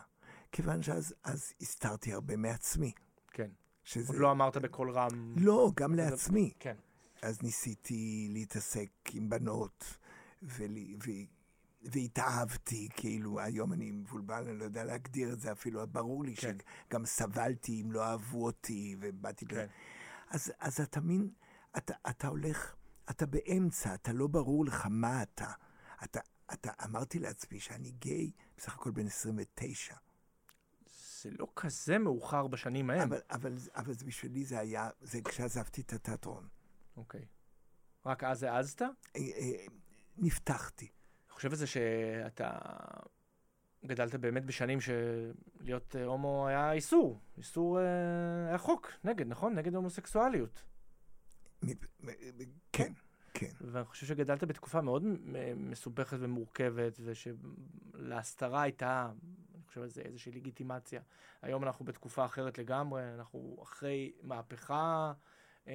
[0.53, 2.93] כיוון שאז אז הסתרתי הרבה מעצמי.
[3.31, 3.51] כן.
[3.85, 4.12] שזה...
[4.12, 5.35] עוד לא אמרת בקול רם.
[5.37, 6.53] לא, גם לעצמי.
[6.59, 6.77] כן.
[7.23, 9.99] אז ניסיתי להתעסק עם בנות,
[10.43, 10.77] ול...
[11.07, 11.11] ו...
[11.83, 16.57] והתאהבתי, כאילו, היום אני מבולבל, אני לא יודע להגדיר את זה אפילו, ברור לי כן.
[16.89, 19.47] שגם סבלתי אם לא אהבו אותי, ובאתי...
[19.47, 19.66] כן.
[20.31, 21.31] אז, אז אתה מין,
[21.77, 22.75] אתה, אתה הולך,
[23.11, 25.52] אתה באמצע, אתה לא ברור לך מה אתה.
[26.04, 26.20] אתה,
[26.52, 29.94] אתה אמרתי לעצמי שאני גיי, בסך הכל בן 29.
[31.22, 33.00] זה לא כזה מאוחר בשנים ההם.
[33.00, 36.48] אבל, אבל, אבל בשבילי זה היה, זה כשעזבתי את התיאטרון.
[36.96, 37.26] אוקיי.
[38.06, 38.82] רק אז העזת?
[38.82, 39.64] אה, אה,
[40.16, 40.84] נפתחתי.
[40.84, 42.50] אני חושב על זה שאתה
[43.84, 47.20] גדלת באמת בשנים שלהיות הומו היה איסור.
[47.38, 47.84] איסור אה,
[48.48, 49.54] היה חוק נגד, נכון?
[49.54, 50.62] נגד הומוסקסואליות.
[52.72, 52.92] כן,
[53.34, 53.50] כן.
[53.61, 55.02] ואני חושב שגדלת בתקופה מאוד
[55.56, 59.11] מסובכת ומורכבת, ושלהסתרה הייתה,
[59.54, 61.00] אני חושב על זה, איזושהי לגיטימציה.
[61.42, 65.12] היום אנחנו בתקופה אחרת לגמרי, אנחנו אחרי מהפכה
[65.68, 65.74] אה,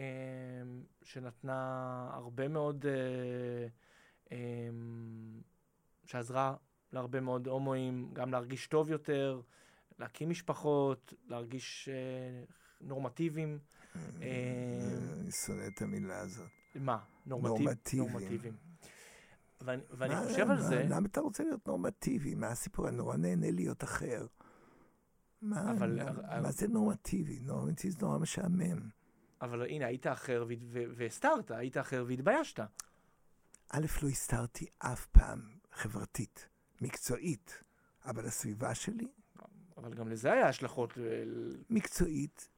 [1.03, 3.67] שנתנה הרבה מאוד, אה,
[4.31, 4.69] אה,
[6.05, 6.55] שעזרה
[6.93, 9.41] להרבה מאוד הומואים גם להרגיש טוב יותר,
[9.99, 12.43] להקים משפחות, להרגיש אה,
[12.81, 13.59] נורמטיביים.
[14.21, 16.47] אה, אני שונא את המילה הזאת.
[16.75, 16.99] מה?
[17.25, 18.53] נורמטיב, נורמטיביים.
[19.61, 22.35] ואני, חושב על זה, למה אתה רוצה להיות נורמטיבי?
[22.35, 22.87] מה הסיפור?
[22.87, 24.25] אני נורא נהנה להיות אחר.
[25.41, 27.39] מה, אבל- מה- אבל- מה זה נורמטיבי?
[27.39, 28.89] נורמטיבי זה נורא משעמם.
[29.41, 30.45] אבל הנה, היית אחר
[30.95, 32.59] והסתרת, היית אחר והתביישת.
[33.69, 35.39] א', לא הסתרתי אף פעם
[35.71, 36.47] חברתית,
[36.81, 37.63] מקצועית,
[38.05, 39.07] אבל הסביבה שלי,
[39.77, 40.97] אבל גם לזה היה השלכות.
[40.97, 41.03] אה,
[41.69, 42.49] מקצועית,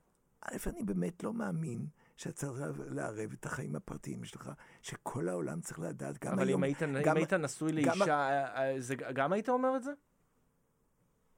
[0.42, 5.80] א', אני באמת לא מאמין שאתה צריך לערב את החיים הפרטיים שלך, שכל העולם צריך
[5.80, 6.60] לדעת, גם אבל היום...
[6.60, 9.92] אם היית, אם גם- היית נשוי לאישה, אה, אה, זה, גם היית אומר את זה?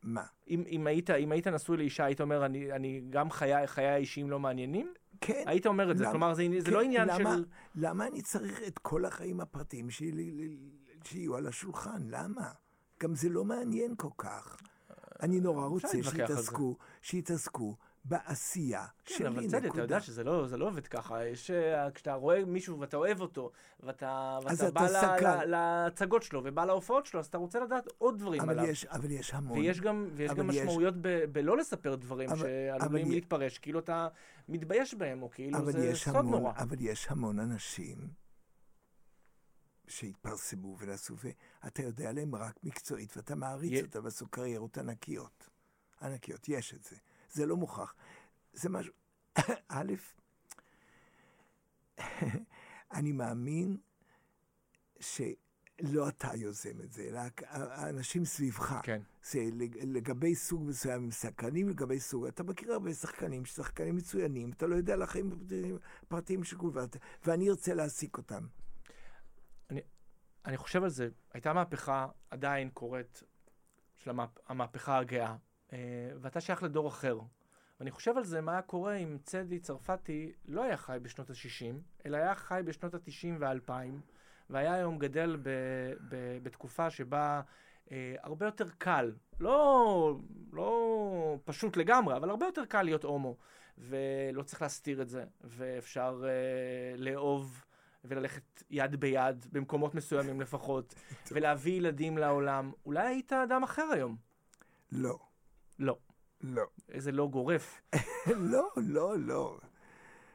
[0.03, 0.23] מה?
[0.47, 4.29] אם, אם, היית, אם היית נשוי לאישה, היית אומר, אני, אני גם חיי, חיי האישיים
[4.29, 4.93] לא מעניינים?
[5.21, 5.43] כן.
[5.45, 6.03] היית אומר את זה.
[6.03, 6.11] למה?
[6.11, 7.35] כלומר, זה, זה כן, לא עניין למה?
[7.35, 7.45] של...
[7.75, 10.57] למה אני צריך את כל החיים הפרטיים שלי
[11.03, 12.01] שיהיו על השולחן?
[12.09, 12.51] למה?
[13.03, 14.57] גם זה לא מעניין כל כך.
[15.23, 16.03] אני נורא רוצה זה.
[16.03, 17.75] שיתעסקו, שיתעסקו
[18.05, 19.81] בעשייה כן, שלי, אבל צדי, אתה.
[19.81, 21.25] יודע שזה לא, לא עובד ככה.
[21.25, 26.65] יש, אה, כשאתה רואה מישהו ואתה אוהב אותו, ואתה, ואתה אתה בא להצגות שלו ובא
[26.65, 28.65] להופעות שלו, אז אתה רוצה לדעת עוד דברים אבל עליו.
[28.71, 29.59] יש, אבל יש המון.
[29.59, 33.57] ויש גם, ויש גם יש- משמעויות ב- בלא לספר דברים אבל- שעלולים אבל י- להתפרש,
[33.57, 34.07] כאילו אתה
[34.49, 36.53] מתבייש בהם, או כאילו זה סוד המון, נורא.
[36.57, 37.97] אבל יש המון אנשים
[39.87, 41.15] שהתפרסמו ונעשו,
[41.63, 45.49] ואתה יודע עליהם רק מקצועית, ואתה מעריץ יה- אותם, ועשו קריירות ענקיות.
[46.01, 46.95] ענקיות, יש את זה.
[47.31, 47.93] זה לא מוכח.
[48.53, 48.93] זה משהו...
[49.69, 49.93] א',
[52.93, 53.77] אני מאמין
[54.99, 58.79] שלא אתה יוזם את זה, אלא האנשים סביבך.
[58.83, 59.01] כן.
[59.23, 64.51] זה לג- לגבי סוג מסוים, הם סקרנים לגבי סוג, אתה מכיר הרבה שחקנים, שחקנים מצוינים,
[64.51, 65.29] אתה לא יודע על החיים
[66.03, 66.85] הפרטיים- של כולם,
[67.25, 68.47] ואני ארצה להעסיק אותם.
[70.45, 73.23] אני חושב על זה, הייתה מהפכה, עדיין קורית,
[73.95, 74.29] של המהפ...
[74.47, 75.35] המהפכה הגאה, אה,
[76.21, 77.19] ואתה שייך לדור אחר.
[77.79, 81.75] ואני חושב על זה, מה היה קורה אם צדי צרפתי לא היה חי בשנות ה-60,
[82.05, 83.71] אלא היה חי בשנות ה-90 וה-2000,
[84.49, 85.49] והיה היום גדל ב...
[86.09, 86.37] ב...
[86.43, 87.41] בתקופה שבה
[87.91, 90.15] אה, הרבה יותר קל, לא,
[90.53, 93.37] לא פשוט לגמרי, אבל הרבה יותר קל להיות הומו,
[93.77, 97.65] ולא צריך להסתיר את זה, ואפשר אה, לאהוב
[98.05, 100.95] וללכת יד ביד, במקומות מסוימים לפחות,
[101.31, 102.71] ולהביא ילדים לעולם.
[102.85, 104.15] אולי היית אדם אחר היום.
[104.91, 105.19] לא,
[105.79, 105.97] לא.
[106.41, 106.63] לא.
[106.89, 107.81] איזה לא גורף.
[108.53, 109.59] לא, לא, לא.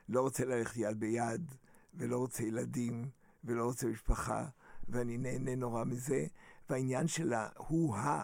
[0.09, 1.55] לא רוצה ללכת יד ביד,
[1.95, 3.11] ולא רוצה ילדים,
[3.45, 4.47] ולא רוצה משפחה,
[4.89, 6.27] ואני נהנה נורא מזה.
[6.71, 8.23] והעניין של ההוא-הא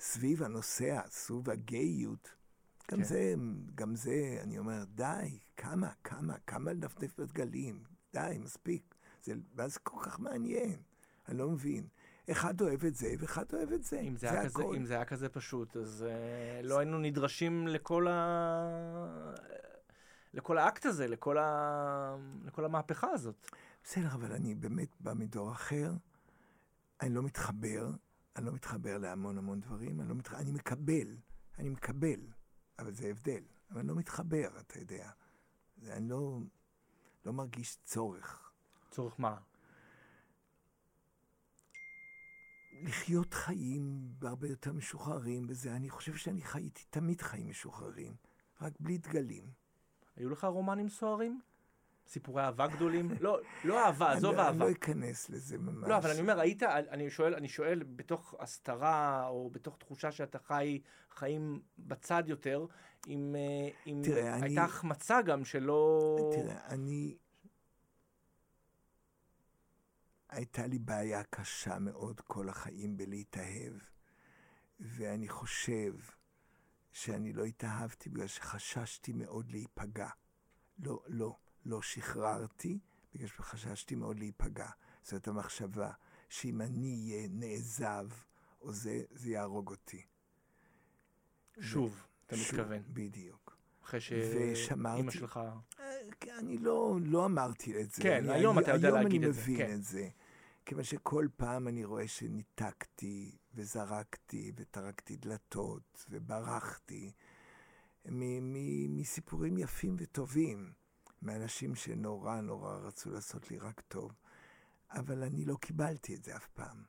[0.00, 2.34] סביב הנוסע, סביב הגאיות,
[2.90, 3.04] גם כן.
[3.04, 3.34] זה,
[3.74, 7.82] גם זה, אני אומר, די, כמה, כמה, כמה לנפנף בדגלים,
[8.12, 8.94] די, מספיק.
[9.22, 10.76] זה, מה זה כל כך מעניין?
[11.28, 11.86] אני לא מבין.
[12.30, 14.00] אחד אוהב את זה, ואחד אוהב את זה.
[14.00, 14.62] אם זה, היה כזה.
[14.76, 19.34] אם זה היה כזה פשוט, אז uh, לא היינו נדרשים לכל ה...
[20.34, 22.16] לכל האקט הזה, לכל, ה...
[22.44, 23.50] לכל המהפכה הזאת.
[23.84, 25.92] בסדר, אבל אני באמת בא מדור אחר.
[27.00, 27.90] אני לא מתחבר,
[28.36, 30.34] אני לא מתחבר להמון המון דברים, אני, לא מתח...
[30.34, 31.16] אני מקבל,
[31.58, 32.20] אני מקבל,
[32.78, 33.42] אבל זה הבדל.
[33.70, 35.10] אבל אני לא מתחבר, אתה יודע.
[35.76, 36.38] זה, אני לא,
[37.24, 38.50] לא מרגיש צורך.
[38.90, 39.36] צורך מה?
[42.82, 45.76] לחיות חיים הרבה יותר משוחררים בזה.
[45.76, 48.12] אני חושב שאני חייתי תמיד חיים משוחררים,
[48.62, 49.44] רק בלי דגלים.
[50.16, 51.40] היו לך רומנים סוערים?
[52.06, 53.10] סיפורי אהבה גדולים?
[53.20, 54.50] לא, לא אהבה, עזוב אני, אהבה.
[54.50, 55.88] אני לא אכנס לזה ממש.
[55.88, 60.38] לא, אבל אני אומר, היית, אני שואל, אני שואל בתוך הסתרה, או בתוך תחושה שאתה
[60.38, 62.66] חי חיים בצד יותר,
[63.08, 66.08] אם, אה, אם תראה, אני- הייתה החמצה גם שלא...
[66.34, 67.16] תראה, אני...
[70.28, 73.74] הייתה לי בעיה קשה מאוד כל החיים בלהתאהב,
[74.80, 75.94] ואני חושב
[76.92, 80.08] שאני לא התאהבתי בגלל שחששתי מאוד להיפגע.
[80.78, 82.78] לא, לא, לא שחררתי
[83.14, 84.70] בגלל שחששתי מאוד להיפגע.
[85.02, 85.92] זאת המחשבה
[86.28, 88.08] שאם אני אהיה נעזב,
[88.60, 90.06] או זה, זה יהרוג אותי.
[91.60, 92.82] שוב, אתה שוב, מתכוון.
[92.88, 93.47] בדיוק.
[93.88, 95.40] אחרי שאימא שלך...
[95.80, 98.02] אה, כן, אני לא, לא אמרתי את זה.
[98.02, 99.64] כן, אני, היום אני, אתה יודע להגיד היום את זה, אני כן.
[99.64, 100.08] מבין את זה.
[100.66, 107.12] כיוון שכל פעם אני רואה שניתקתי, וזרקתי, וטרקתי דלתות, וברחתי,
[108.08, 110.72] מ- מ- מסיפורים יפים וטובים,
[111.22, 114.12] מאנשים שנורא נורא רצו לעשות לי רק טוב.
[114.90, 116.82] אבל אני לא קיבלתי את זה אף פעם.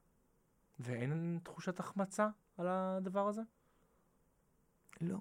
[0.79, 2.27] ואין תחושת החמצה
[2.57, 3.41] על הדבר הזה?
[5.01, 5.17] לא.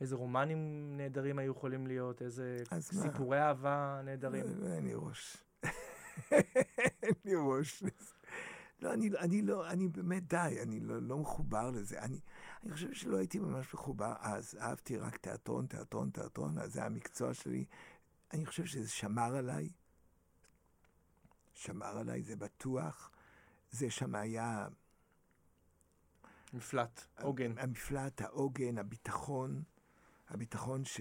[0.00, 3.02] איזה רומנים נהדרים היו יכולים להיות, איזה אז מה?
[3.02, 4.44] סיפורי אהבה נהדרים.
[4.58, 5.36] לא, אין לי ראש.
[7.02, 7.82] אין לי ראש.
[8.80, 12.00] לא, אני, אני לא, אני באמת די, אני לא, לא מחובר לזה.
[12.00, 12.20] אני,
[12.62, 14.56] אני חושב שלא הייתי ממש מחובר אז.
[14.60, 17.64] אהבתי רק תיאטרון, תיאטרון, תיאטרון, אז זה המקצוע שלי.
[18.32, 19.70] אני חושב שזה שמר עליי.
[21.54, 23.10] שמר עליי, זה בטוח.
[23.70, 24.68] זה שם היה
[26.52, 27.58] מפלט, עוגן.
[27.58, 29.62] המפלט, העוגן, הביטחון,
[30.30, 31.00] הביטחון ש,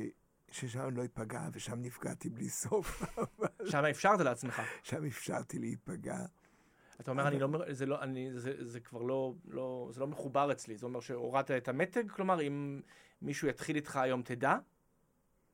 [0.51, 3.03] ששם לא ייפגע, ושם נפגעתי בלי סוף.
[3.71, 4.61] שם אפשרת לעצמך.
[4.83, 6.17] שם אפשרתי להיפגע.
[7.01, 10.51] אתה אומר, אני לא, זה לא, אני, זה, זה כבר לא, לא, זה לא מחובר
[10.51, 10.77] אצלי.
[10.77, 12.11] זה אומר שהורדת את המתג?
[12.11, 12.81] כלומר, אם
[13.21, 14.57] מישהו יתחיל איתך היום, תדע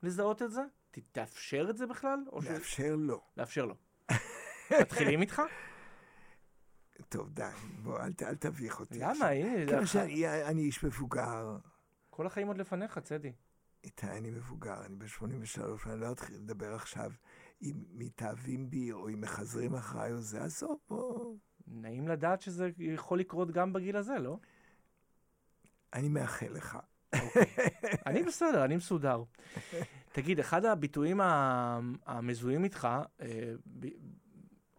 [0.03, 0.61] לזהות את זה?
[0.91, 2.19] ת- תאפשר את זה בכלל?
[2.31, 2.45] או ש...
[2.47, 3.21] לאפשר לא.
[3.37, 3.75] לאפשר לו.
[4.81, 5.41] מתחילים איתך?
[7.09, 7.43] טוב, די,
[7.83, 8.99] בוא, אל, אל תביך אותי.
[8.99, 9.27] למה?
[9.27, 11.57] הנה, שאני אני איש מבוגר.
[12.09, 13.31] כל החיים עוד לפניך, צדי.
[13.85, 17.11] איתי, אני מבוגר, אני בן 83, ואני לא אתחיל לדבר עכשיו
[17.61, 21.35] אם מתאהבים בי, או אם מחזרים אחריי, או זה, עזוב, בוא.
[21.67, 24.37] נעים לדעת שזה יכול לקרות גם בגיל הזה, לא?
[25.93, 26.77] אני מאחל לך.
[28.07, 29.23] אני בסדר, אני מסודר.
[30.11, 31.19] תגיד, אחד הביטויים
[32.05, 32.87] המזוהים איתך,
[33.21, 33.53] אה,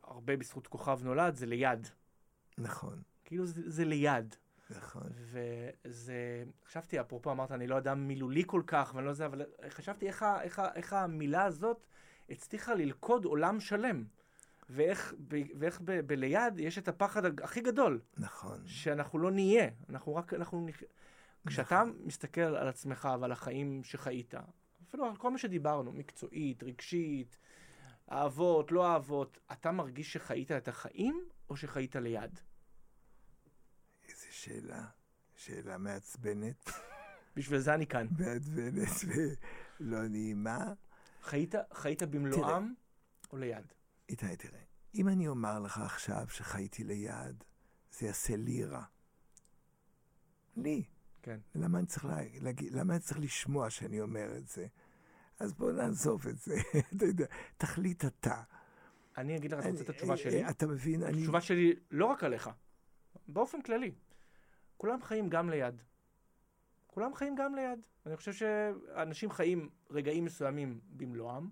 [0.03, 1.89] הרבה בזכות כוכב נולד, זה ליד.
[2.59, 4.35] נכון, כאילו זה, זה ליד.
[4.71, 5.11] נכון.
[5.17, 10.07] וזה, חשבתי, אפרופו אמרת, אני לא אדם מילולי כל כך, ואני לא זה, אבל חשבתי
[10.07, 11.87] איך, איך, איך המילה הזאת
[12.31, 14.05] הצליחה ללכוד עולם שלם.
[14.71, 18.63] ואיך, ב, ואיך ב, בליד יש את הפחד הכי גדול, נכון.
[18.67, 20.67] שאנחנו לא נהיה, אנחנו רק, אנחנו...
[20.67, 20.83] נח-
[21.47, 24.35] כשאתה מסתכל על עצמך ועל החיים שחיית,
[24.89, 27.37] אפילו על כל מה שדיברנו, מקצועית, רגשית,
[28.13, 32.41] אהבות, לא אהבות, אתה מרגיש שחיית את החיים או שחיית ליד?
[34.47, 34.85] שאלה.
[35.37, 36.71] שאלה מעצבנת,
[37.37, 38.07] בשביל זה אני כאן.
[38.19, 38.89] מעצבנת
[39.81, 40.73] ולא נעימה.
[41.23, 42.75] חיית, חיית במלואם
[43.33, 43.65] או ליד?
[44.09, 44.61] איתי, תראה,
[44.95, 47.45] אם אני אומר לך עכשיו שחייתי ליד,
[47.93, 48.83] זה יעשה לי רע.
[50.57, 50.85] לי.
[51.23, 51.39] כן.
[51.55, 54.67] למה אני צריך לה- להגיד, למה אני צריך לשמוע שאני אומר את זה?
[55.39, 56.55] אז בוא נעזוב את זה,
[56.97, 57.27] אתה יודע,
[57.57, 58.43] תחליט אתה.
[59.19, 60.51] אני אגיד לך, אתה רוצה את אני- התשובה אה, שלי?
[60.51, 61.03] אתה מבין?
[61.03, 61.19] אני...
[61.21, 62.51] התשובה שלי לא רק עליך,
[63.29, 63.95] באופן כללי.
[64.77, 65.83] כולם חיים גם ליד.
[66.87, 67.79] כולם חיים גם ליד.
[68.07, 71.49] אני חושב שאנשים חיים רגעים מסוימים במלואם,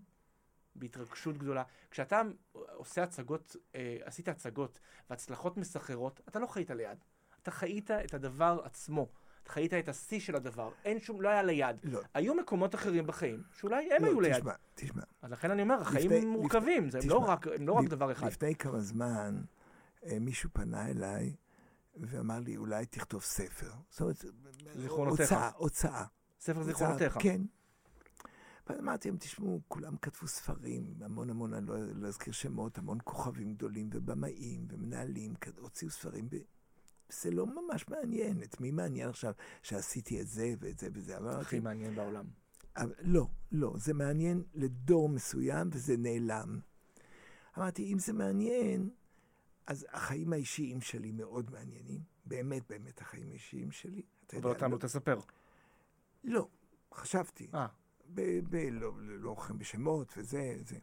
[0.77, 1.63] בהתרגשות גדולה.
[1.91, 2.23] כשאתה
[2.53, 6.99] עושה הצגות, אה, עשית הצגות והצלחות מסחררות, אתה לא חיית ליד.
[7.43, 9.09] אתה חיית את הדבר עצמו.
[9.43, 10.71] אתה חיית את השיא של הדבר.
[10.85, 11.77] אין שום, לא היה ליד.
[11.85, 14.35] לא, היו מקומות אחרים בחיים, שאולי הם לא, היו ליד.
[14.35, 15.03] תשמע, תשמע.
[15.23, 17.85] אז לכן אני אומר, החיים לפני- מורכבים, זה הם לא תשמע, רק, הם לא רק
[17.85, 18.27] לפ- דבר אחד.
[18.27, 19.43] לפני כמה זמן
[20.07, 21.35] אה, מישהו פנה אליי
[21.97, 23.73] ואמר לי, אולי תכתוב ספר.
[23.91, 24.25] זאת אומרת,
[24.75, 25.33] זיכרונותיך.
[25.33, 26.05] הוצאה, הוצאה.
[26.41, 27.17] ספר זיכרונותיך.
[27.21, 27.43] כן.
[28.67, 32.99] ואז אמרתי להם, תשמעו, כולם כתבו ספרים, המון המון, אני לא, לא אזכיר שמות, המון
[33.05, 38.43] כוכבים גדולים ובמאים ומנהלים, הוציאו ספרים, וזה לא ממש מעניין.
[38.43, 39.33] את מי מעניין עכשיו
[39.63, 41.17] שעשיתי את זה ואת זה וזה?
[41.19, 42.25] הכי מעניין בעולם.
[42.77, 46.61] אבל לא, לא, זה מעניין לדור מסוים וזה נעלם.
[47.59, 48.91] אמרתי, אם זה מעניין,
[49.67, 52.03] אז החיים האישיים שלי מאוד מעניינים.
[52.27, 54.03] באמת, באמת החיים האישיים שלי.
[54.27, 55.21] אתה אבל אותם לא, לא תספר.
[56.25, 56.49] לא,
[56.95, 57.51] חשבתי.
[57.55, 57.67] אה,
[58.15, 60.79] ב- ב- לא, לא, לא אוכלים בשמות וזה, זה.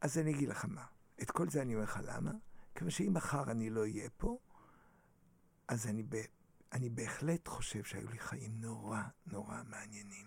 [0.00, 0.84] אז אני אגיד לך מה.
[1.22, 2.32] את כל זה אני אומר לך למה?
[2.74, 4.38] כיוון שאם מחר אני לא אהיה פה,
[5.68, 6.16] אז אני, ב,
[6.72, 10.26] אני בהחלט חושב שהיו לי חיים נורא נורא מעניינים.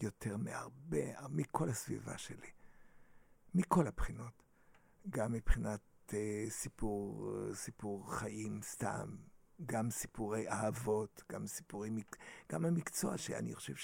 [0.00, 2.50] יותר מהרבה, מכל הסביבה שלי.
[3.54, 4.42] מכל הבחינות.
[5.10, 5.80] גם מבחינת
[6.14, 9.16] אה, סיפור, סיפור חיים סתם,
[9.66, 11.98] גם סיפורי אהבות, גם סיפורים,
[12.52, 13.74] גם המקצוע שאני חושב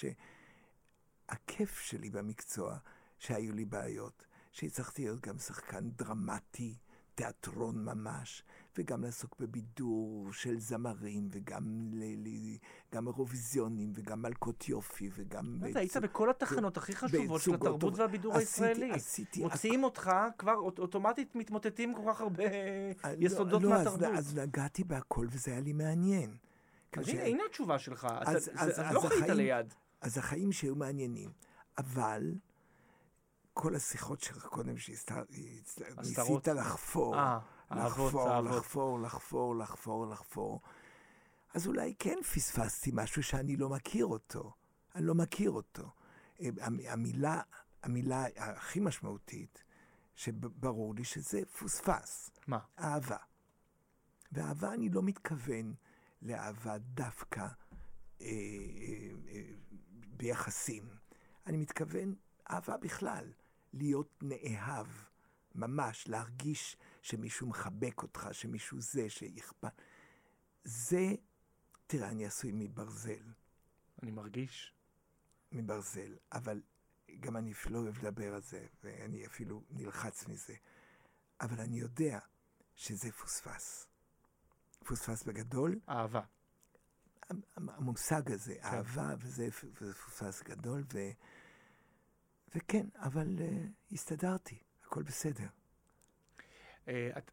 [1.30, 2.78] שהכיף שלי במקצוע,
[3.18, 6.76] שהיו לי בעיות, שהצלחתי להיות גם שחקן דרמטי,
[7.14, 8.42] תיאטרון ממש,
[8.78, 11.62] וגם לעסוק בבידור של זמרים, וגם
[11.92, 12.56] ל, ל,
[12.94, 15.58] גם אירוויזיונים, וגם מלכות יופי, וגם...
[15.70, 18.90] אתה היית בכל התחנות הכי חשובות של התרבות והבידור הישראלי.
[18.90, 19.42] עשיתי...
[19.42, 24.00] מוציאים אותך, כבר אוטומטית מתמוטטים כל כך הרבה אה, יסודות מהתרבות.
[24.00, 26.36] לא, אז נגעתי בהכל, וזה היה לי מעניין.
[26.96, 28.50] אז הנה התשובה שלך, אז
[28.92, 29.74] לא חיית ליד.
[30.00, 31.30] אז החיים שהיו מעניינים,
[31.78, 32.32] אבל...
[33.58, 37.16] כל השיחות שלך קודם, שניסית לחפור,
[37.72, 40.60] אה, לחפור, לחפור, לחפור, לחפור, לחפור,
[41.54, 44.52] אז אולי כן פספסתי משהו שאני לא מכיר אותו.
[44.94, 45.90] אני לא מכיר אותו.
[46.40, 46.48] אה,
[46.88, 47.40] המילה,
[47.82, 49.64] המילה הכי משמעותית,
[50.14, 52.30] שברור לי שזה פוספס.
[52.46, 52.58] מה?
[52.78, 53.16] אהבה.
[54.32, 55.74] ואהבה, אני לא מתכוון
[56.22, 57.46] לאהבה דווקא אה,
[58.20, 58.28] אה,
[59.28, 59.42] אה,
[60.16, 60.88] ביחסים.
[61.46, 62.14] אני מתכוון
[62.50, 63.32] אהבה בכלל.
[63.72, 64.86] להיות נאהב,
[65.54, 66.76] ממש, להרגיש
[67.06, 69.82] שמישהו מחבק אותך, שמישהו זה, שאכפת.
[70.64, 71.14] זה,
[71.86, 73.32] תראה, אני עשוי מברזל.
[74.02, 74.74] אני מרגיש.
[75.52, 76.62] מברזל, אבל
[77.20, 80.54] גם אני לא אוהב לדבר על זה, ואני אפילו נלחץ מזה.
[81.40, 82.18] אבל אני יודע
[82.74, 83.86] שזה פוספס.
[84.84, 85.80] פוספס בגדול.
[85.88, 86.22] אהבה.
[87.56, 88.64] המושג הזה, כן.
[88.64, 89.48] אהבה, וזה
[90.04, 90.98] פוספס גדול, ו...
[92.54, 95.48] וכן, אבל uh, הסתדרתי, הכל בסדר.
[96.88, 97.30] את,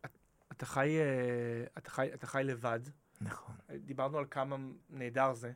[0.51, 2.80] אתה, חי, uh, אתה, חי, אתה חי לבד.
[3.22, 3.56] נכון.
[3.86, 4.56] דיברנו על כמה
[4.89, 5.51] נהדר זה,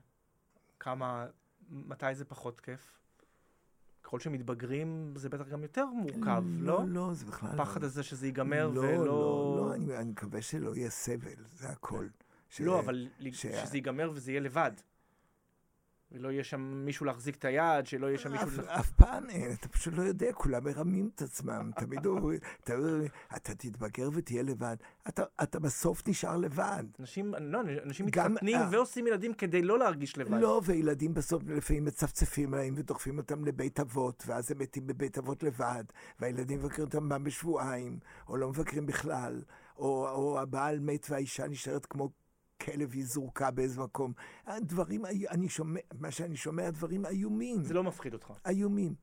[0.79, 1.25] כמה,
[1.69, 2.99] מתי זה פחות כיף.
[4.03, 6.79] ככל שמתבגרים זה בטח גם יותר מורכב, לא?
[6.79, 7.61] לא, לא, זה בכלל לא.
[7.61, 9.05] הפחד הזה שזה ייגמר לא, ולא...
[9.05, 12.07] לא, לא, אני, אני מקווה שלא יהיה סבל, זה הכל.
[12.49, 12.61] ש...
[12.61, 13.41] לא, אבל ש...
[13.47, 14.71] שזה ייגמר וזה יהיה לבד.
[16.11, 18.47] ולא יהיה שם מישהו להחזיק את היד, שלא יהיה שם מישהו...
[18.47, 21.71] אף, אף פעם אין, אתה פשוט לא יודע, כולם מרמים את עצמם.
[21.79, 22.39] תמיד אומרים,
[23.35, 24.75] אתה, תתבגר ותהיה לבד.
[25.07, 26.83] אתה, אתה בסוף נשאר לבד.
[26.99, 30.39] אנשים, לא, אנשים מתחתנים uh, ועושים ילדים כדי לא להרגיש לבד.
[30.39, 35.43] לא, וילדים בסוף לפעמים מצפצפים להם ודוחפים אותם לבית אבות, ואז הם מתים בבית אבות
[35.43, 35.83] לבד,
[36.19, 39.41] והילדים מבקרים אותם פעם בשבועיים, או לא מבקרים בכלל,
[39.77, 42.09] או, או הבעל מת והאישה נשארת כמו...
[42.71, 44.13] כלב היא זורקה באיזה מקום.
[44.45, 47.63] הדברים, אני שומע, מה שאני שומע, דברים איומים.
[47.63, 48.33] זה לא מפחיד אותך.
[48.47, 48.95] איומים.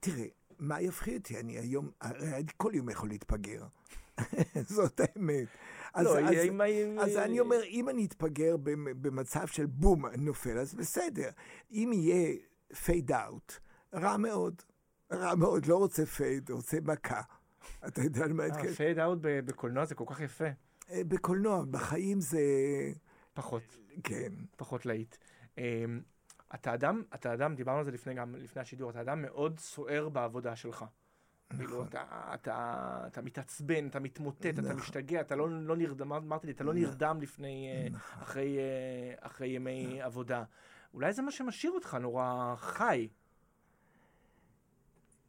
[0.00, 0.26] תראה,
[0.58, 1.40] מה יפחיד אותי?
[1.40, 3.64] אני היום, אני כל יום יכול להתפגר.
[4.76, 5.48] זאת האמת.
[5.94, 6.60] אז, לא, אז, אם...
[7.00, 8.56] אז אני אומר, אם אני אתפגר
[9.00, 11.28] במצב של בום, נופל, אז בסדר.
[11.70, 12.36] אם יהיה
[12.84, 13.52] fade out,
[13.94, 14.62] רע מאוד.
[15.12, 17.20] רע מאוד, לא רוצה fade, רוצה מכה.
[17.86, 18.72] אתה יודע על מה התקדם?
[18.72, 20.48] fade out בקולנוע זה כל כך יפה.
[20.90, 22.40] אה, בקולנוע, בחיים זה...
[23.34, 23.76] פחות.
[24.04, 24.32] כן.
[24.56, 25.16] פחות להיט.
[25.58, 26.00] אמ,
[26.54, 30.08] אתה אדם, אתה אדם, דיברנו על זה לפני, גם לפני השידור, אתה אדם מאוד סוער
[30.08, 30.84] בעבודה שלך.
[31.50, 31.66] נכון.
[31.66, 32.04] כאילו, אתה,
[32.34, 34.64] אתה, אתה מתעצבן, אתה מתמוטט, נכון.
[34.66, 36.84] אתה משתגע, אתה לא, לא נרדם, אמרתי לי, אתה לא נכון.
[36.84, 38.22] נרדם לפני, אה, נכון.
[38.22, 40.00] אחרי, אה, אחרי ימי נכון.
[40.00, 40.44] עבודה.
[40.94, 43.08] אולי זה מה שמשאיר אותך נורא חי.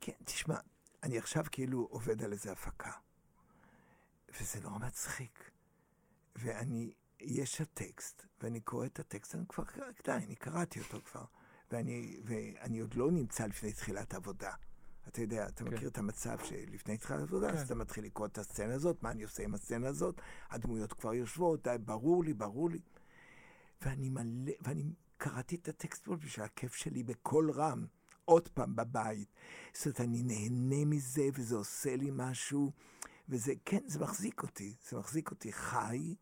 [0.01, 0.55] כן, תשמע,
[1.03, 2.91] אני עכשיו כאילו עובד על איזה הפקה.
[4.41, 5.51] וזה נורא מצחיק.
[6.35, 9.63] ואני, יש הטקסט, ואני קורא את הטקסט, אני כבר,
[10.05, 11.25] די, אני קראתי אותו כבר.
[11.71, 14.53] ואני, ואני עוד לא נמצא לפני תחילת עבודה.
[15.07, 15.73] אתה יודע, אתה כן.
[15.73, 17.57] מכיר את המצב שלפני תחילת עבודה, כן.
[17.57, 21.13] אז אתה מתחיל לקרוא את הסצנה הזאת, מה אני עושה עם הסצנה הזאת, הדמויות כבר
[21.13, 22.79] יושבות, די, ברור לי, ברור לי.
[23.81, 24.83] ואני מלא, ואני
[25.17, 27.85] קראתי את הטקסט פה בשביל הכיף שלי בקול רם,
[28.25, 29.33] עוד פעם בבית.
[29.73, 32.71] זאת אומרת, אני נהנה מזה, וזה עושה לי משהו.
[33.29, 34.75] וזה, כן, זה מחזיק אותי.
[34.89, 36.15] זה מחזיק אותי חי,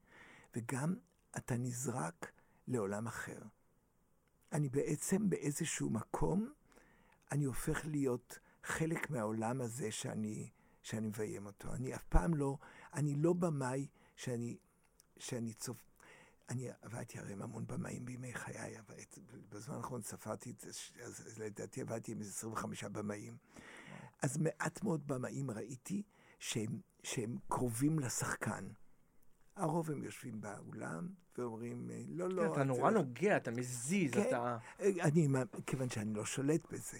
[0.55, 0.95] וגם
[1.37, 2.31] אתה נזרק
[2.67, 3.39] לעולם אחר.
[4.51, 6.53] אני בעצם באיזשהו מקום,
[7.31, 10.49] אני הופך להיות חלק מהעולם הזה שאני,
[10.81, 11.73] שאני מביים אותו.
[11.73, 12.57] אני אף פעם לא,
[12.93, 14.57] אני לא במאי שאני,
[15.17, 15.77] שאני צופ...
[16.49, 18.95] אני עבדתי הרי עם המון במאים בימי חיי, אבל
[19.49, 20.53] בזמן האחרון ספרתי,
[21.03, 23.37] אז לדעתי עבדתי עם איזה 25 במאים.
[24.21, 26.03] אז מעט מאוד במאים ראיתי
[26.39, 28.67] שהם, שהם קרובים לשחקן.
[29.55, 32.43] הרוב הם יושבים באולם ואומרים, אה, לא, לא...
[32.43, 34.57] כן, אתה נורא נוגע, אתה מזיז, כן, אתה...
[34.79, 35.27] אני,
[35.65, 36.99] כיוון שאני לא שולט בזה,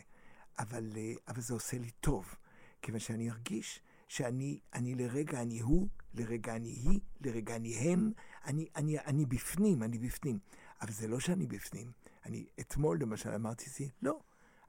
[0.60, 2.36] אבל, אה, אבל זה עושה לי טוב,
[2.82, 8.12] כיוון שאני ארגיש שאני אני לרגע אני הוא, לרגע אני היא, לרגע אני הם,
[8.46, 10.40] אני, אני, אני בפנים, אני בפנים.
[10.82, 11.92] אבל זה לא שאני בפנים.
[12.26, 14.20] אני, אתמול למשל אמרתי לי, לא,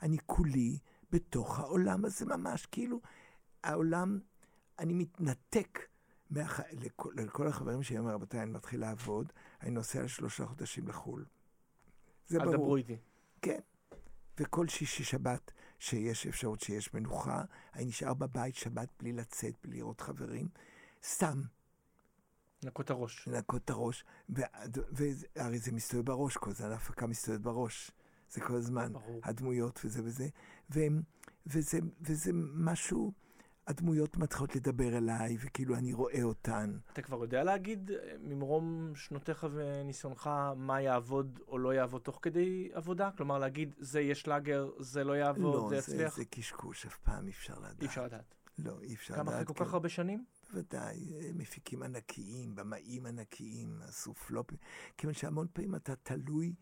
[0.03, 0.79] אני כולי
[1.11, 2.67] בתוך העולם הזה ממש.
[2.67, 3.01] כאילו,
[3.63, 4.19] העולם,
[4.79, 5.79] אני מתנתק.
[6.31, 6.61] מהח...
[6.73, 11.25] לכל, לכל החברים שלי, אומר, רבותיי, אני מתחיל לעבוד, אני נוסע לשלושה חודשים לחו"ל.
[12.27, 12.57] זה אל ברור.
[12.57, 12.97] דברו איתי.
[13.43, 13.61] כן.
[14.41, 17.45] וכל שישי שבת שיש אפשרות שיש מנוחה,
[17.75, 20.49] אני נשאר בבית שבת בלי לצאת, בלי לראות חברים,
[21.03, 21.43] סתם
[22.63, 23.29] לנקות את הראש.
[23.29, 27.91] לנקות את הראש, והרי זה מסתובב בראש, כל זה, ההפקה מסתובבת בראש.
[28.31, 29.21] זה כל הזמן, ברור.
[29.25, 30.29] הדמויות וזה וזה,
[30.71, 31.03] והם,
[31.47, 33.13] וזה, וזה משהו,
[33.67, 36.79] הדמויות מתחילות לדבר אליי, וכאילו אני רואה אותן.
[36.93, 42.69] אתה כבר יודע להגיד אה, ממרום שנותיך וניסיונך מה יעבוד או לא יעבוד תוך כדי
[42.73, 43.11] עבודה?
[43.17, 46.17] כלומר, להגיד, זה יהיה שלאגר, זה לא יעבוד, לא, זה יצליח?
[46.17, 47.83] זה קשקוש, אף פעם אי אפשר לדעת.
[47.83, 48.35] אי אפשר לדעת.
[48.59, 49.43] לא, אי אפשר גם לדעת.
[49.43, 49.65] אחרי כל.
[49.65, 50.25] כך הרבה שנים?
[50.51, 54.59] בוודאי, אה, מפיקים ענקיים, במאים ענקיים, עשו פלופים.
[54.97, 56.55] כיוון שהמון פעמים אתה תלוי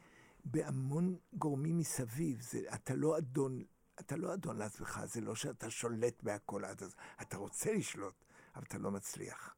[0.44, 2.40] בהמון גורמים מסביב.
[2.40, 3.62] זה, אתה לא אדון,
[4.00, 6.94] אתה לא אדון לעצמך, זה לא שאתה שולט בהכל עד אז.
[7.22, 8.24] אתה רוצה לשלוט,
[8.54, 9.54] אבל אתה לא מצליח.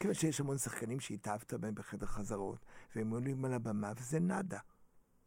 [0.00, 2.64] כיוון שיש המון שחקנים שהתאהבת בהם בחדר חזרות,
[2.96, 4.58] והם עולים על הבמה, וזה נאדה.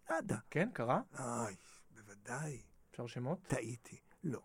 [0.09, 0.37] נאדה.
[0.49, 1.01] כן, קרה?
[1.19, 1.55] איי,
[1.91, 2.61] בוודאי.
[2.91, 3.39] אפשר שמות?
[3.47, 3.97] טעיתי.
[4.23, 4.41] לא.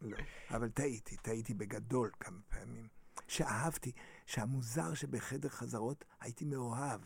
[0.00, 0.16] לא.
[0.50, 2.88] אבל טעיתי, טעיתי בגדול כמה פעמים.
[3.28, 3.92] שאהבתי,
[4.26, 7.00] שהמוזר שבחדר חזרות הייתי מאוהב.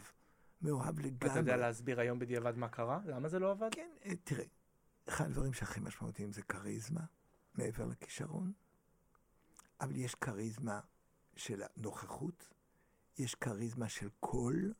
[0.63, 1.29] מאוהב לגמרי.
[1.29, 3.01] ואתה יודע להסביר היום בדיעבד מה קרה?
[3.05, 3.69] למה זה לא עבד?
[3.75, 4.45] כן, אה, תראה,
[5.09, 7.01] אחד הדברים שהכי משמעותיים זה כריזמה,
[7.55, 8.53] מעבר לכישרון.
[9.81, 10.81] אבל יש כריזמה
[11.37, 12.49] של נוכחות,
[13.19, 14.75] יש כריזמה של קול,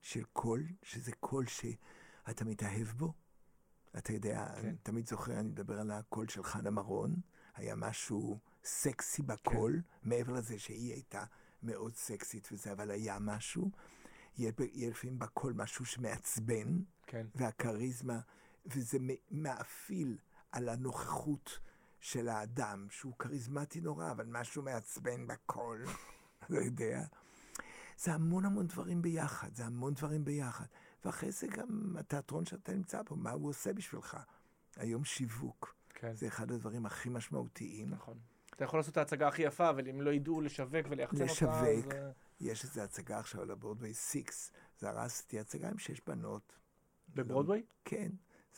[0.00, 3.14] של קול, שזה קול שאתה מתאהב בו.
[3.98, 4.68] אתה יודע, כן.
[4.68, 7.16] אני תמיד זוכר, אני מדבר על הקול של חנה מרון,
[7.54, 11.24] היה משהו סקסי בקול, מעבר לזה שהיא הייתה
[11.62, 13.70] מאוד סקסית וזה, אבל היה משהו.
[14.36, 14.52] יהיה
[14.90, 17.26] לפעמים בקול משהו שמעצבן, כן.
[17.34, 18.20] והכריזמה,
[18.68, 18.98] וזה
[19.30, 20.18] מאפיל
[20.52, 21.58] על הנוכחות
[22.00, 25.84] של האדם, שהוא כריזמטי נורא, אבל משהו מעצבן בקול,
[26.50, 27.04] לא יודע.
[27.98, 30.66] זה המון המון דברים ביחד, זה המון דברים ביחד.
[31.04, 34.16] ואחרי זה גם התיאטרון שאתה נמצא בו, מה הוא עושה בשבילך?
[34.76, 36.14] היום שיווק, כן.
[36.14, 37.90] זה אחד הדברים הכי משמעותיים.
[37.90, 38.18] נכון.
[38.54, 41.54] אתה יכול לעשות את ההצגה הכי יפה, אבל אם לא ידעו לשווק וליחצן אותה, לשווק.
[41.54, 41.92] אז...
[41.92, 42.10] אה,
[42.40, 44.22] יש איזו הצגה עכשיו על הברודווי 6,
[44.78, 46.58] זה הרסתי הצגה עם שש בנות.
[47.14, 47.62] בברודווי?
[47.84, 48.08] כן,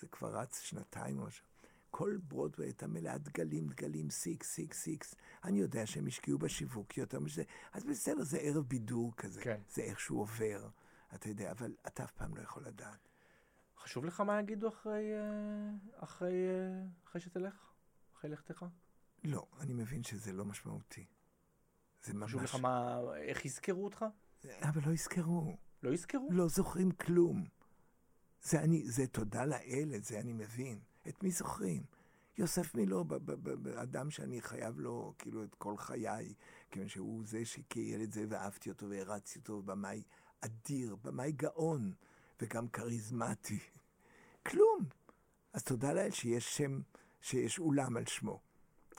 [0.01, 1.44] זה כבר רץ שנתיים או משהו.
[1.90, 5.14] כל ברודווי הייתה מלאה דגלים, דגלים, סיקס, סיקס, סיקס.
[5.44, 7.42] אני יודע שהם השקיעו בשיווק יותר מזה.
[7.72, 9.40] אז בסדר, זה ערב בידור כזה.
[9.42, 9.61] כן.
[9.68, 10.68] זה איכשהו עובר,
[11.14, 13.09] אתה יודע, אבל אתה אף פעם לא יכול לדעת.
[13.78, 17.72] חשוב לך מה יגידו אחרי, אה, אחרי, אה, אחרי שתלך?
[18.14, 18.64] אחרי לכתך?
[19.24, 21.07] לא, אני מבין שזה לא משמעותי.
[22.03, 22.30] זה ממש...
[22.30, 24.05] חשוב לך מה, איך יזכרו אותך?
[24.62, 26.28] אבל לא יזכרו, לא יזכרו?
[26.30, 27.60] לא זוכרים כלום.
[28.43, 30.78] זה אני, זה תודה לאל, את זה אני מבין.
[31.09, 31.82] את מי זוכרים?
[32.38, 33.05] יוסף מילו,
[33.74, 36.34] אדם שאני חייב לו כאילו את כל חיי,
[36.70, 40.03] כיוון שהוא זה שכילד זה ואהבתי אותו והרצתי אותו, במאי
[40.41, 41.93] אדיר, במאי גאון,
[42.43, 43.59] וגם כריזמטי.
[44.47, 44.84] כלום.
[45.53, 46.80] אז תודה לאל שיש שם,
[47.20, 48.41] שיש אולם על שמו.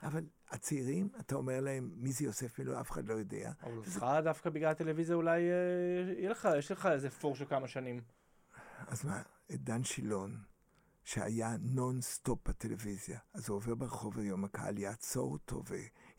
[0.03, 2.79] אבל הצעירים, אתה אומר להם, מי זה יוסף מילו?
[2.79, 3.51] אף אחד לא יודע.
[3.63, 7.67] אבל אותך דווקא בגלל הטלוויזיה אולי אה, יהיה לך, יש לך איזה פור של כמה
[7.67, 8.01] שנים.
[8.87, 9.21] אז מה,
[9.53, 10.43] את דן שילון,
[11.03, 15.63] שהיה נונסטופ בטלוויזיה, אז הוא עובר ברחוב היום, הקהל יעצור אותו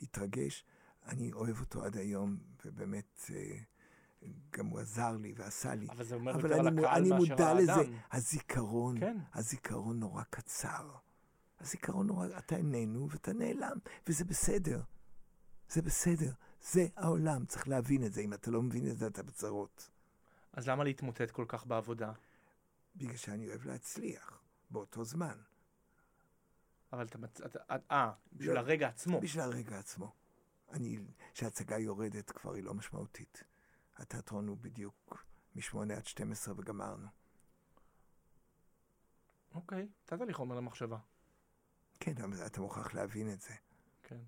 [0.00, 0.64] ויתרגש.
[1.06, 3.58] אני אוהב אותו עד היום, ובאמת, אה,
[4.50, 5.86] גם הוא עזר לי ועשה לי.
[5.90, 7.72] אבל זה אומר אבל יותר על אני, מו- הקהל אני מאשר מודע לזה.
[7.72, 7.92] האדם.
[8.12, 9.16] הזיכרון, כן.
[9.34, 10.90] הזיכרון נורא קצר.
[11.60, 13.76] הזיכרון נורא, אתה איננו ואתה נעלם,
[14.08, 14.82] וזה בסדר.
[15.68, 16.32] זה בסדר.
[16.72, 18.20] זה העולם, צריך להבין את זה.
[18.20, 19.90] אם אתה לא מבין את זה, אתה בצרות.
[20.52, 22.12] אז למה להתמוטט כל כך בעבודה?
[22.96, 25.38] בגלל שאני אוהב להצליח באותו זמן.
[26.92, 27.40] אבל אתה מצ...
[27.40, 28.58] אתה- אה, בשביל לא.
[28.58, 29.20] הרגע עצמו.
[29.20, 30.12] בשביל הרגע עצמו.
[30.70, 30.98] אני,
[31.34, 33.42] כשההצגה יורדת כבר היא לא משמעותית.
[33.96, 37.08] התיאטרון הוא בדיוק מ-8 עד 12 וגמרנו.
[39.54, 40.98] אוקיי, נתת לי חומר למחשבה.
[42.00, 43.54] כן, אבל אתה מוכרח להבין את זה.
[44.02, 44.20] כן.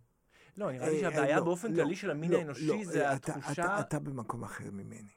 [0.57, 3.09] לא, נראה לי אה, שהבעיה אה, לא, באופן לא, כללי של המין לא, האנושי זה
[3.09, 3.81] אה, התחושה...
[3.81, 5.13] אתה במקום אחר ממני,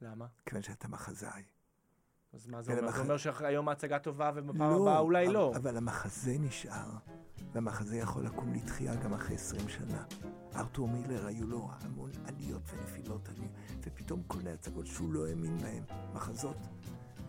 [0.00, 0.26] למה?
[0.46, 1.42] כיוון שאתה מחזאי.
[2.32, 2.88] אז מה זה כן, אומר?
[2.88, 5.52] המח- זה אומר שהיום ההצגה טובה ובפעם לא, הבאה אולי אבל- לא.
[5.56, 6.88] אבל המחזה נשאר,
[7.52, 10.04] והמחזה יכול לקום לתחייה גם אחרי 20 שנה.
[10.56, 13.28] ארתור מילר היו לו המון עליות ונפילות,
[13.80, 15.82] ופתאום כל מיני הצגות שהוא לא האמין בהן,
[16.14, 16.56] מחזות,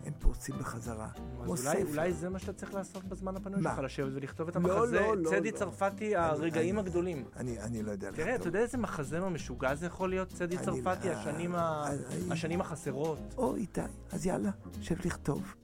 [0.06, 1.08] הם פורצים בחזרה.
[1.42, 1.82] אז אולי.
[1.82, 3.62] אולי זה מה שאתה צריך לעשות בזמן הפנוי?
[3.62, 5.00] שלך, לשבת ולכתוב את לא, המחזה.
[5.00, 5.56] לא, לא, צדי לא.
[5.56, 7.24] צרפתי, הרגעים אני- הגדולים.
[7.36, 8.40] אני, אני לא יודע תראה, לכתוב.
[8.40, 11.58] אתה יודע איזה מחזמר משוגע זה יכול להיות, צדי אני- צרפתי, אה, השנים ה-
[11.90, 11.94] אה,
[12.32, 13.18] השנים החסרות.
[13.38, 13.80] או איתי,
[14.12, 14.50] אז יאללה,
[14.80, 15.54] שב לכתוב.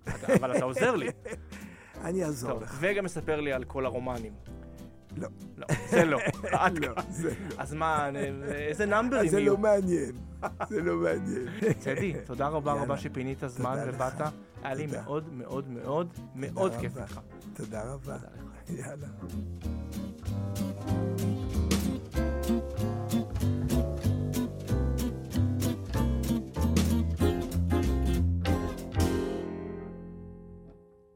[0.40, 1.08] אבל אתה עוזר לי.
[2.04, 2.76] אני אעזור לך.
[2.80, 4.32] וגם מספר לי על כל הרומנים.
[5.16, 5.28] לא.
[5.56, 6.18] לא, זה לא.
[6.80, 6.92] לא.
[7.10, 7.34] זה לא.
[7.58, 8.08] אז מה,
[8.50, 9.52] איזה נאמברים זה יהיו?
[9.52, 10.12] לא מעניין.
[10.68, 11.46] זה לא מעניין.
[11.84, 12.72] צדי, תודה רבה.
[12.72, 13.94] רבה שפינית זמן לך.
[13.94, 14.20] ובאת.
[14.62, 14.86] היה לי.
[14.86, 16.96] מאוד מאוד מאוד מאוד כיף.
[16.98, 17.20] איתך.
[17.54, 18.18] תודה רבה.
[18.18, 18.28] תודה
[18.68, 18.86] לך.
[18.86, 19.06] יאללה.